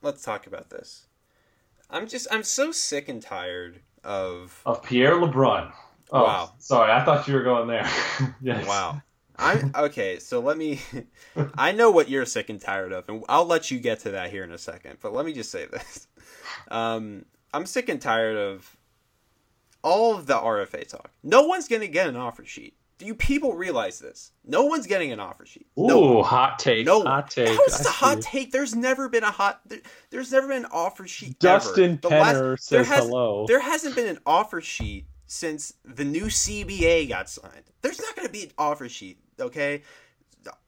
[0.03, 1.07] let's talk about this.
[1.91, 5.73] I'm just I'm so sick and tired of of Pierre LeBrun.
[6.13, 6.53] Oh, Wow.
[6.59, 7.89] Sorry, I thought you were going there.
[8.43, 8.67] yes.
[8.67, 9.01] Wow.
[9.43, 10.81] I'm okay, so let me
[11.57, 14.31] I know what you're sick and tired of, and I'll let you get to that
[14.31, 16.07] here in a second, but let me just say this.
[16.71, 18.77] Um, I'm sick and tired of
[19.83, 21.11] all of the RFA talk.
[21.23, 22.75] No one's gonna get an offer sheet.
[22.99, 24.33] Do you people realize this?
[24.45, 25.67] No one's getting an offer sheet.
[25.79, 26.85] Ooh, no, hot take.
[26.85, 27.03] no.
[27.03, 27.49] hot take.
[27.49, 28.31] Is this I a hot see.
[28.31, 28.53] take?
[28.53, 29.61] There's never been a hot.
[29.67, 29.79] There,
[30.11, 31.39] there's never been an offer sheet.
[31.39, 32.01] Dustin ever.
[32.03, 33.47] The last- Penner there says has- hello.
[33.47, 37.63] There hasn't been an offer sheet since the new CBA got signed.
[37.83, 39.83] There's not going to be an offer sheet, okay?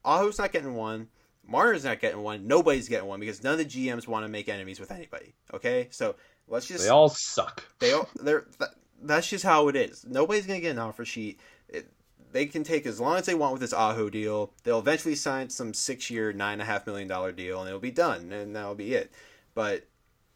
[0.05, 1.09] Aho's not getting one.
[1.45, 2.47] Marner's not getting one.
[2.47, 5.33] Nobody's getting one because none of the GMs want to make enemies with anybody.
[5.53, 6.15] Okay, so
[6.47, 7.65] let's just They all suck.
[7.79, 10.05] they all they're th- that's just how it is.
[10.07, 11.41] Nobody's gonna get an offer sheet.
[11.67, 11.91] It,
[12.31, 14.53] they can take as long as they want with this Aho deal.
[14.63, 17.81] They'll eventually sign some six year, nine and a half million dollar deal, and it'll
[17.81, 19.11] be done, and that'll be it.
[19.53, 19.83] But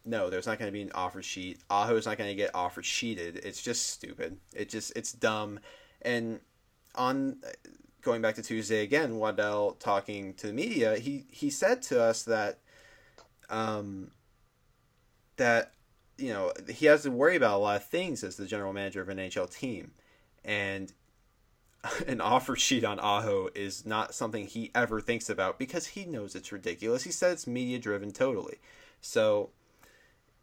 [0.08, 1.60] no, there's not going to be an offer sheet.
[1.70, 3.42] Aho's not going to get offer sheeted.
[3.44, 4.38] It's just stupid.
[4.56, 5.60] It just it's dumb.
[6.02, 6.40] And
[6.96, 7.38] on
[8.02, 12.24] going back to Tuesday again, Waddell talking to the media, he he said to us
[12.24, 12.60] that
[13.50, 14.12] um
[15.36, 15.74] that
[16.18, 19.02] you know he has to worry about a lot of things as the general manager
[19.02, 19.92] of an NHL team,
[20.46, 20.94] and
[22.08, 26.34] an offer sheet on Aho is not something he ever thinks about because he knows
[26.34, 27.04] it's ridiculous.
[27.04, 28.60] He said it's media driven totally.
[29.02, 29.52] So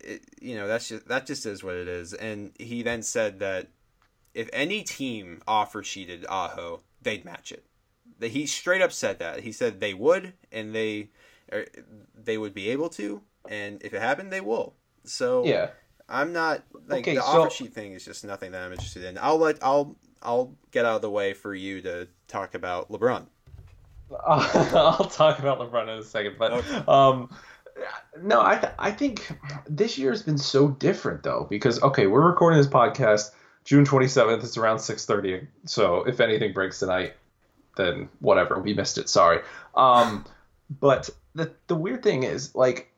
[0.05, 2.13] it, you know that's just that just is what it is.
[2.15, 3.69] And he then said that
[4.35, 7.65] if any team offer sheeted Aho, they'd match it.
[8.19, 9.41] That he straight up said that.
[9.41, 11.11] He said they would, and they
[11.53, 11.67] or
[12.15, 14.75] they would be able to, and if it happened, they will.
[15.05, 15.71] So Yeah.
[16.09, 19.05] I'm not like Okay, the so- offer sheet thing is just nothing that I'm interested
[19.05, 19.19] in.
[19.19, 23.27] I'll let I'll I'll get out of the way for you to talk about LeBron.
[24.27, 26.83] I'll talk about LeBron in a second, but Okay.
[26.87, 27.31] um,
[28.23, 29.31] no, I th- I think
[29.67, 33.31] this year has been so different though because okay, we're recording this podcast
[33.65, 34.45] June twenty seventh.
[34.45, 35.47] It's around six thirty.
[35.67, 37.15] So if anything breaks tonight,
[37.77, 39.09] then whatever, we missed it.
[39.09, 39.41] Sorry.
[39.75, 40.25] Um,
[40.81, 42.91] but the the weird thing is like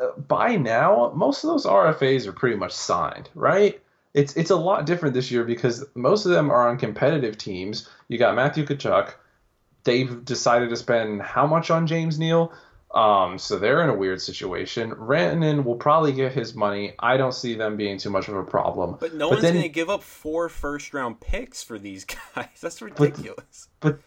[0.00, 3.80] uh, by now most of those RFAs are pretty much signed, right?
[4.14, 7.88] It's it's a lot different this year because most of them are on competitive teams.
[8.08, 9.12] You got Matthew Tkachuk.
[9.84, 12.52] They've decided to spend how much on James Neal?
[12.94, 14.92] Um, so they're in a weird situation.
[14.92, 16.94] Rantanen will probably get his money.
[16.98, 18.96] I don't see them being too much of a problem.
[18.98, 22.04] But no But one's then- going to give up four first round picks for these
[22.34, 22.48] guys.
[22.60, 23.68] That's ridiculous.
[23.80, 23.98] But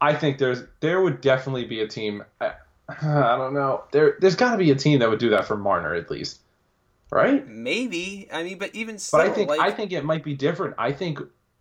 [0.00, 2.22] I think there's there would definitely be a team.
[2.40, 2.52] I,
[3.02, 3.82] I don't know.
[3.90, 6.40] There, there's got to be a team that would do that for Marner at least,
[7.10, 7.46] right?
[7.46, 8.28] Maybe.
[8.32, 10.76] I mean, but even still, But I think like, I think it might be different.
[10.78, 11.18] I think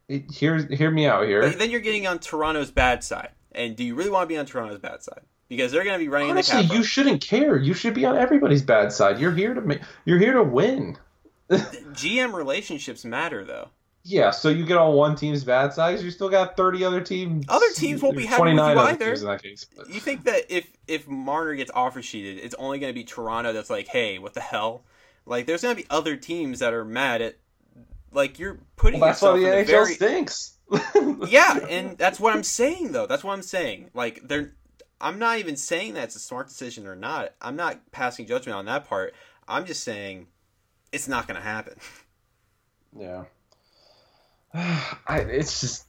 [0.07, 1.49] it, hear hear me out here.
[1.49, 3.32] then you're getting on Toronto's bad side.
[3.51, 5.21] And do you really want to be on Toronto's bad side?
[5.50, 6.78] Because they're going to be running Honestly, the cap.
[6.78, 7.58] you shouldn't care.
[7.58, 9.20] You should be on everybody's bad side.
[9.20, 9.82] You're here to make.
[10.06, 10.98] You're here to win.
[11.50, 13.70] GM relationships matter, though.
[14.04, 16.00] Yeah, so you get on one team's bad side.
[16.00, 17.45] You still got thirty other teams.
[17.50, 19.14] Other teams won't be happy with you either.
[19.14, 19.66] in that case.
[19.89, 23.52] You think that if if Marner gets offer sheeted, it's only going to be Toronto
[23.52, 24.84] that's like, hey, what the hell?
[25.26, 27.36] Like, there's going to be other teams that are mad at.
[28.14, 30.54] Like, you're putting Well, that's why yourself the in NHL the very stinks.
[31.30, 33.08] yeah, and that's what I'm saying though.
[33.08, 33.89] That's what I'm saying.
[33.93, 34.54] Like they're
[35.00, 37.34] I'm not even saying that's a smart decision or not.
[37.41, 39.14] I'm not passing judgment on that part.
[39.48, 40.28] I'm just saying
[40.91, 41.76] it's not going to happen.
[42.98, 43.26] Yeah.
[44.54, 45.86] I, it's just,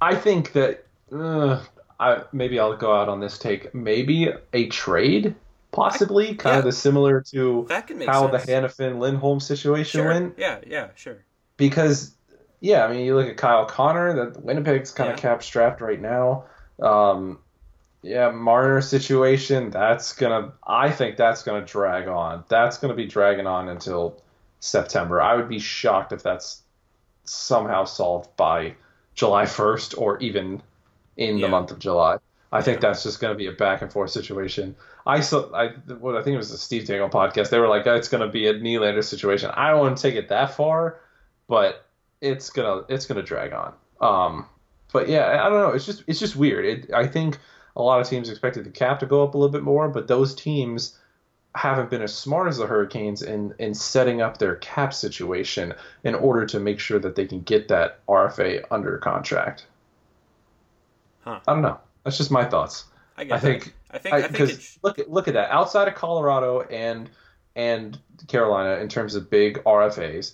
[0.00, 1.62] I think that, uh,
[1.98, 3.74] I maybe I'll go out on this take.
[3.74, 5.34] Maybe a trade,
[5.70, 6.70] possibly, kind of yeah.
[6.70, 8.44] the similar to That could make how sense.
[8.44, 10.08] the Hanifin Lindholm situation sure.
[10.08, 10.34] went.
[10.36, 11.24] Yeah, yeah, sure.
[11.56, 12.14] Because,
[12.60, 16.00] yeah, I mean, you look at Kyle Connor, that Winnipeg's kind of cap strapped right
[16.00, 16.44] now.
[16.82, 17.38] Um,
[18.02, 20.52] yeah, Marner situation, that's gonna.
[20.66, 22.44] I think that's gonna drag on.
[22.48, 24.20] That's gonna be dragging on until
[24.60, 25.20] September.
[25.20, 26.62] I would be shocked if that's
[27.24, 28.74] somehow solved by
[29.14, 30.62] July 1st or even
[31.16, 31.46] in Yeah.
[31.46, 32.16] the month of July.
[32.50, 34.76] I think that's just going to be a back and forth situation.
[35.06, 35.68] I saw, I
[36.00, 37.48] what I think it was a Steve Dangle podcast.
[37.48, 39.50] They were like, it's going to be a Nylander situation.
[39.54, 41.00] I don't want to take it that far,
[41.48, 41.86] but
[42.20, 43.72] it's gonna it's gonna drag on.
[44.00, 44.46] Um,
[44.92, 45.70] but yeah, I don't know.
[45.70, 46.64] It's just it's just weird.
[46.66, 47.38] It, I think
[47.76, 50.08] a lot of teams expected the cap to go up a little bit more, but
[50.08, 50.98] those teams
[51.54, 56.14] haven't been as smart as the Hurricanes in in setting up their cap situation in
[56.14, 59.66] order to make sure that they can get that RFA under contract.
[61.20, 61.40] Huh.
[61.46, 61.78] I don't know.
[62.04, 62.84] That's just my thoughts.
[63.16, 66.62] I think I think I, think it's look at look at that outside of Colorado
[66.62, 67.10] and
[67.54, 67.98] and
[68.28, 70.32] Carolina in terms of big RFAs,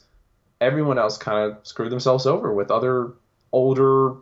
[0.61, 3.13] everyone else kind of screwed themselves over with other
[3.51, 4.15] older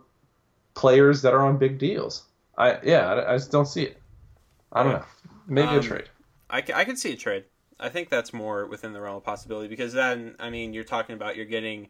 [0.74, 2.24] players that are on big deals.
[2.56, 4.00] I yeah, I, I just don't see it.
[4.72, 5.04] I don't know.
[5.46, 6.08] Maybe Um, a trade.
[6.50, 7.44] I, I could see a trade.
[7.78, 11.14] I think that's more within the realm of possibility because then I mean you're talking
[11.14, 11.88] about you're getting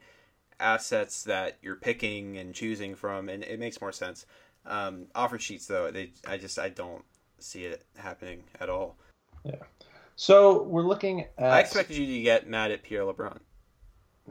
[0.59, 4.27] assets that you're picking and choosing from, and it makes more sense.
[4.64, 7.05] Um, offer sheets though, they I just I don't
[7.39, 8.97] see it happening at all.
[9.45, 9.62] Yeah.
[10.17, 11.53] So we're looking at.
[11.53, 13.39] I expected you to get mad at Pierre LeBrun.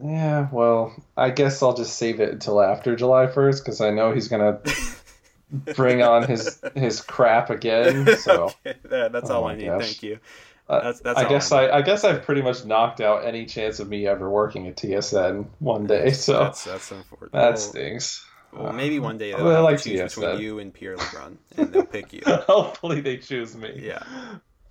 [0.03, 4.11] Yeah, well, I guess I'll just save it until after July first because I know
[4.11, 4.59] he's gonna
[5.51, 8.07] bring on his his crap again.
[8.17, 8.45] So.
[8.65, 9.65] okay, that, that's Oh all I need.
[9.65, 9.83] gosh.
[9.85, 10.19] Thank you.
[10.67, 11.19] Uh, That's that's.
[11.19, 11.51] I guess.
[11.51, 14.75] I, I guess I've pretty much knocked out any chance of me ever working at
[14.77, 16.11] TSN one day.
[16.11, 17.33] So that's that's unfortunate.
[17.33, 18.25] that Well, stings.
[18.51, 21.85] well, maybe one day they'll Well, like choose between you and Pierre LeBrun, and they'll
[21.85, 22.21] pick you.
[22.25, 23.79] Hopefully they choose me.
[23.79, 24.01] Yeah.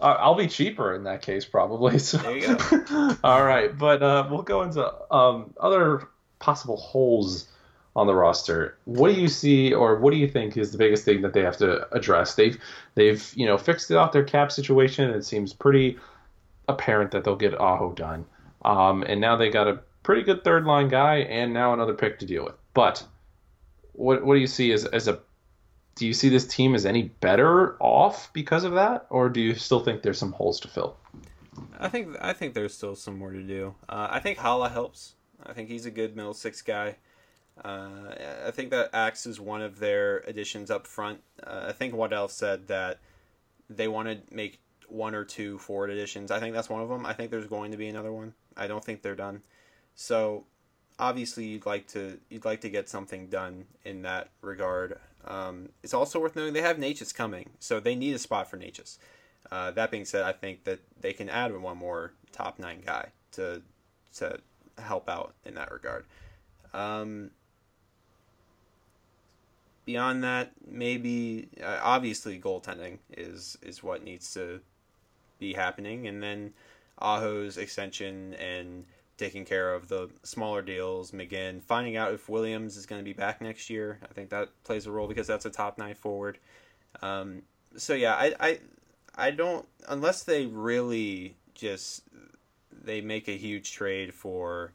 [0.01, 1.99] I'll be cheaper in that case probably.
[2.01, 2.18] So.
[2.18, 3.16] There you go.
[3.22, 6.09] All right, but uh, we'll go into um, other
[6.41, 7.47] possible holes
[7.97, 8.77] on the roster.
[8.85, 11.43] What do you see, or what do you think is the biggest thing that they
[11.43, 12.35] have to address?
[12.35, 12.59] They've
[12.95, 15.11] they've you know fixed it out their cap situation.
[15.11, 15.99] It seems pretty
[16.69, 18.25] apparent that they'll get Aho done,
[18.65, 22.19] um, and now they got a pretty good third line guy, and now another pick
[22.21, 22.57] to deal with.
[22.75, 23.05] But
[23.93, 25.21] what what do you see as as a
[25.95, 29.55] do you see this team as any better off because of that, or do you
[29.55, 30.97] still think there's some holes to fill?
[31.79, 33.75] I think I think there's still some more to do.
[33.89, 35.15] Uh, I think Haula helps.
[35.45, 36.97] I think he's a good middle six guy.
[37.63, 38.15] Uh,
[38.47, 41.21] I think that Axe is one of their additions up front.
[41.45, 42.99] Uh, I think Waddell said that
[43.71, 46.31] they want to make one or two forward additions.
[46.31, 47.07] I think that's one of them.
[47.07, 48.35] I think there's going to be another one.
[48.57, 49.43] I don't think they're done.
[49.95, 50.45] So
[50.99, 54.99] obviously you'd like to you'd like to get something done in that regard.
[55.27, 58.59] Um, it's also worth noting they have Necas coming, so they need a spot for
[58.59, 58.99] Necas.
[59.51, 63.09] Uh, that being said, I think that they can add one more top nine guy
[63.33, 63.63] to
[64.17, 64.39] to
[64.79, 66.05] help out in that regard.
[66.73, 67.31] Um,
[69.85, 74.61] beyond that, maybe uh, obviously goaltending is is what needs to
[75.39, 76.53] be happening, and then
[76.99, 78.85] Aho's extension and
[79.16, 83.12] taking care of the smaller deals, McGinn, finding out if Williams is going to be
[83.12, 84.01] back next year.
[84.03, 86.39] I think that plays a role because that's a top nine forward.
[87.01, 87.43] Um,
[87.76, 88.59] so yeah, I, I
[89.16, 92.03] I don't unless they really just
[92.72, 94.72] they make a huge trade for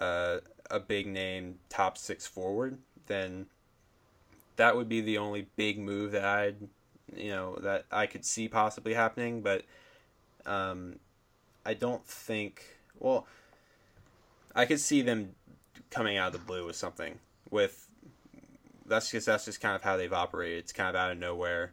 [0.00, 0.38] uh,
[0.70, 3.46] a big name top six forward, then
[4.60, 6.56] that would be the only big move that I'd
[7.16, 9.40] you know that I could see possibly happening.
[9.40, 9.64] But
[10.44, 10.98] um,
[11.64, 12.64] I don't think
[12.98, 13.26] well.
[14.54, 15.34] I could see them
[15.90, 17.18] coming out of the blue with something
[17.50, 17.88] with
[18.86, 20.58] that's just that's just kind of how they've operated.
[20.58, 21.72] It's kind of out of nowhere.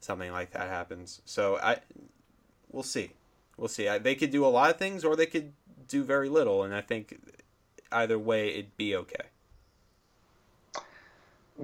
[0.00, 1.22] something like that happens.
[1.24, 1.78] So I,
[2.70, 3.12] we'll see,
[3.56, 3.88] we'll see.
[3.88, 5.52] I, they could do a lot of things, or they could
[5.88, 7.18] do very little, and I think
[7.92, 9.26] either way it'd be okay.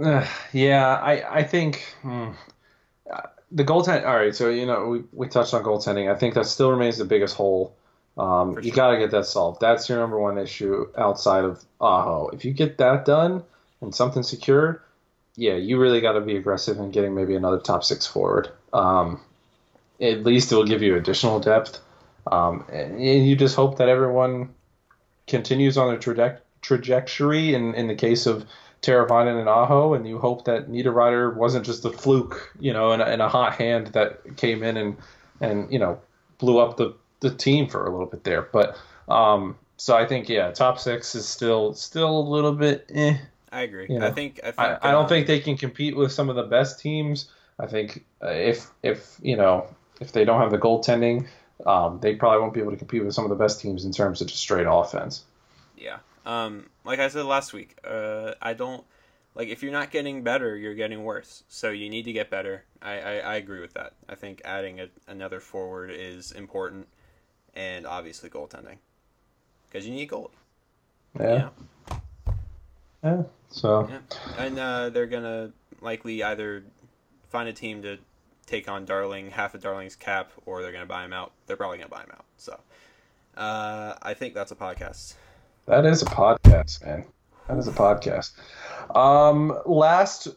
[0.01, 2.30] Uh, yeah, I I think hmm,
[3.51, 4.07] the goaltend.
[4.07, 6.11] All right, so you know we, we touched on goaltending.
[6.11, 7.76] I think that still remains the biggest hole.
[8.16, 8.72] Um, you sure.
[8.72, 9.61] got to get that solved.
[9.61, 12.30] That's your number one issue outside of Aho.
[12.32, 13.43] If you get that done
[13.80, 14.80] and something secured,
[15.36, 18.51] yeah, you really got to be aggressive in getting maybe another top six forward.
[18.72, 19.20] Um,
[20.01, 21.80] at least it will give you additional depth.
[22.30, 24.51] Um, and you just hope that everyone
[25.26, 27.55] continues on their traje- trajectory.
[27.55, 28.47] In in the case of
[28.83, 33.01] Teravainen and Aho, and you hope that Niederreiter wasn't just a fluke, you know, and,
[33.01, 34.97] a- and a hot hand that came in and
[35.41, 36.01] and you know
[36.39, 38.43] blew up the the team for a little bit there.
[38.43, 38.76] But
[39.09, 42.91] um, so I think yeah, top six is still still a little bit.
[42.93, 43.16] Eh.
[43.53, 43.87] I agree.
[43.89, 46.11] You know, I think I think I, I don't uh, think they can compete with
[46.11, 47.30] some of the best teams.
[47.61, 49.66] I think uh, if if you know
[50.01, 51.28] if they don't have the goaltending,
[51.66, 53.93] um, they probably won't be able to compete with some of the best teams in
[53.93, 55.22] terms of just straight offense.
[55.76, 55.99] Yeah.
[56.25, 58.85] Um, like I said last week, uh, I don't
[59.35, 61.45] like if you're not getting better, you're getting worse.
[61.49, 62.64] So you need to get better.
[62.81, 63.95] I, I, I agree with that.
[64.09, 66.89] I think adding a, another forward is important,
[67.55, 68.79] and obviously goaltending,
[69.68, 70.31] because you need a goalie.
[71.18, 71.49] Yeah.
[73.03, 73.23] Yeah.
[73.51, 73.99] So Yeah.
[74.39, 76.64] And uh, they're gonna likely either
[77.31, 77.99] find a team to
[78.47, 81.33] take on Darling, half of Darling's cap, or they're gonna buy him out.
[81.47, 82.25] They're probably gonna buy him out.
[82.37, 82.61] So
[83.37, 85.14] uh, I think that's a podcast.
[85.67, 87.05] That is a podcast, man.
[87.49, 88.33] That is a podcast.
[88.97, 90.29] Um, last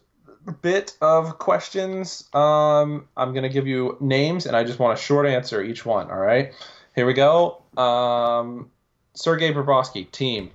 [0.62, 2.30] bit of questions.
[2.34, 6.12] Um, I'm gonna give you names, and I just want a short answer each one.
[6.12, 6.54] All right.
[6.96, 7.64] Here we go.
[7.76, 8.70] Um,
[9.14, 10.52] Sergei Bobrovsky, team.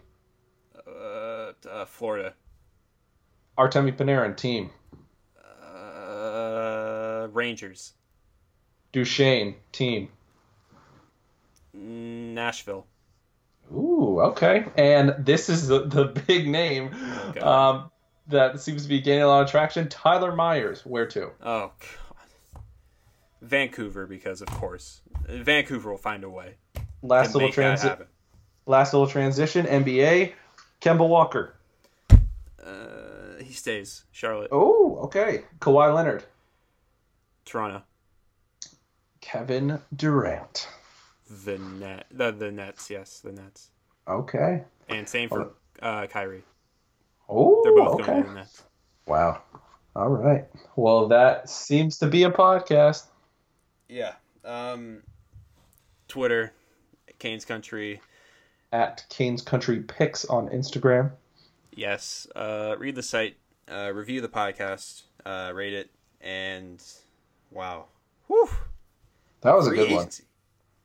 [0.86, 2.34] Uh, uh, Florida.
[3.58, 4.70] Artemi Panarin, team.
[5.74, 7.92] Uh, Rangers.
[8.92, 10.08] Duchene, team.
[11.72, 12.86] Nashville.
[13.72, 14.66] Ooh, okay.
[14.76, 16.90] And this is the, the big name
[17.28, 17.40] Okay.
[17.40, 17.90] um,
[18.28, 19.88] that seems to be gaining a lot of traction.
[19.88, 21.30] Tyler Myers, where to?
[21.42, 22.62] Oh God.
[23.42, 26.56] Vancouver, because of course Vancouver will find a way.
[27.02, 28.06] Last little make that transi- happen.
[28.66, 29.66] last little transition.
[29.66, 30.32] NBA.
[30.82, 31.54] Kemba Walker.
[32.10, 34.04] Uh, he stays.
[34.12, 35.44] Charlotte, Oh, okay.
[35.60, 36.24] Kawhi Leonard.
[37.46, 37.82] Toronto,
[39.20, 40.68] Kevin Durant.
[41.30, 42.90] The net, the the Nets.
[42.90, 43.70] Yes, the Nets,
[44.08, 44.64] Okay.
[44.88, 46.42] and same for uh, Kyrie.
[47.28, 48.04] Oh, They're both okay.
[48.06, 48.64] going to the Nets.
[49.06, 49.42] Wow.
[49.94, 50.46] All right.
[50.76, 53.06] Well, that seems to be a podcast.
[53.88, 54.14] Yeah.
[54.44, 55.02] Um,
[56.08, 56.52] Twitter,
[57.20, 58.00] Canes Country.
[58.72, 61.12] At Canes Country Picks on Instagram.
[61.72, 62.26] Yes.
[62.36, 63.36] Uh, read the site,
[63.70, 66.82] uh, review the podcast, uh, rate it, and
[67.50, 67.86] wow,
[68.28, 68.48] whew,
[69.42, 70.00] That was a free good one.
[70.02, 70.24] agency.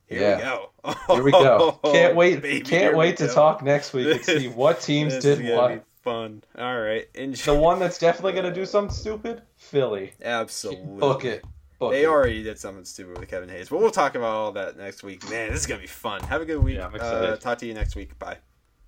[0.08, 0.36] Here Yeah.
[0.38, 1.14] we go.
[1.16, 1.80] Here we go.
[1.84, 2.38] Can't wait.
[2.38, 3.34] Oh, Baby, can't wait to go.
[3.34, 5.74] talk next week and see what teams did what.
[5.76, 6.44] Be fun.
[6.58, 7.08] All right.
[7.16, 7.54] Enjoy.
[7.56, 10.14] The one that's definitely going to do something stupid, Philly.
[10.24, 11.00] Absolutely.
[11.00, 11.44] Book it.
[11.80, 12.08] Book They it.
[12.08, 15.28] already did something stupid with Kevin Hayes, but we'll talk about all that next week.
[15.30, 16.22] Man, this is gonna be fun.
[16.24, 16.78] Have a good week.
[16.78, 18.18] Yeah, uh, talk to you next week.
[18.20, 18.38] Bye.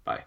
[0.06, 0.24] Bye.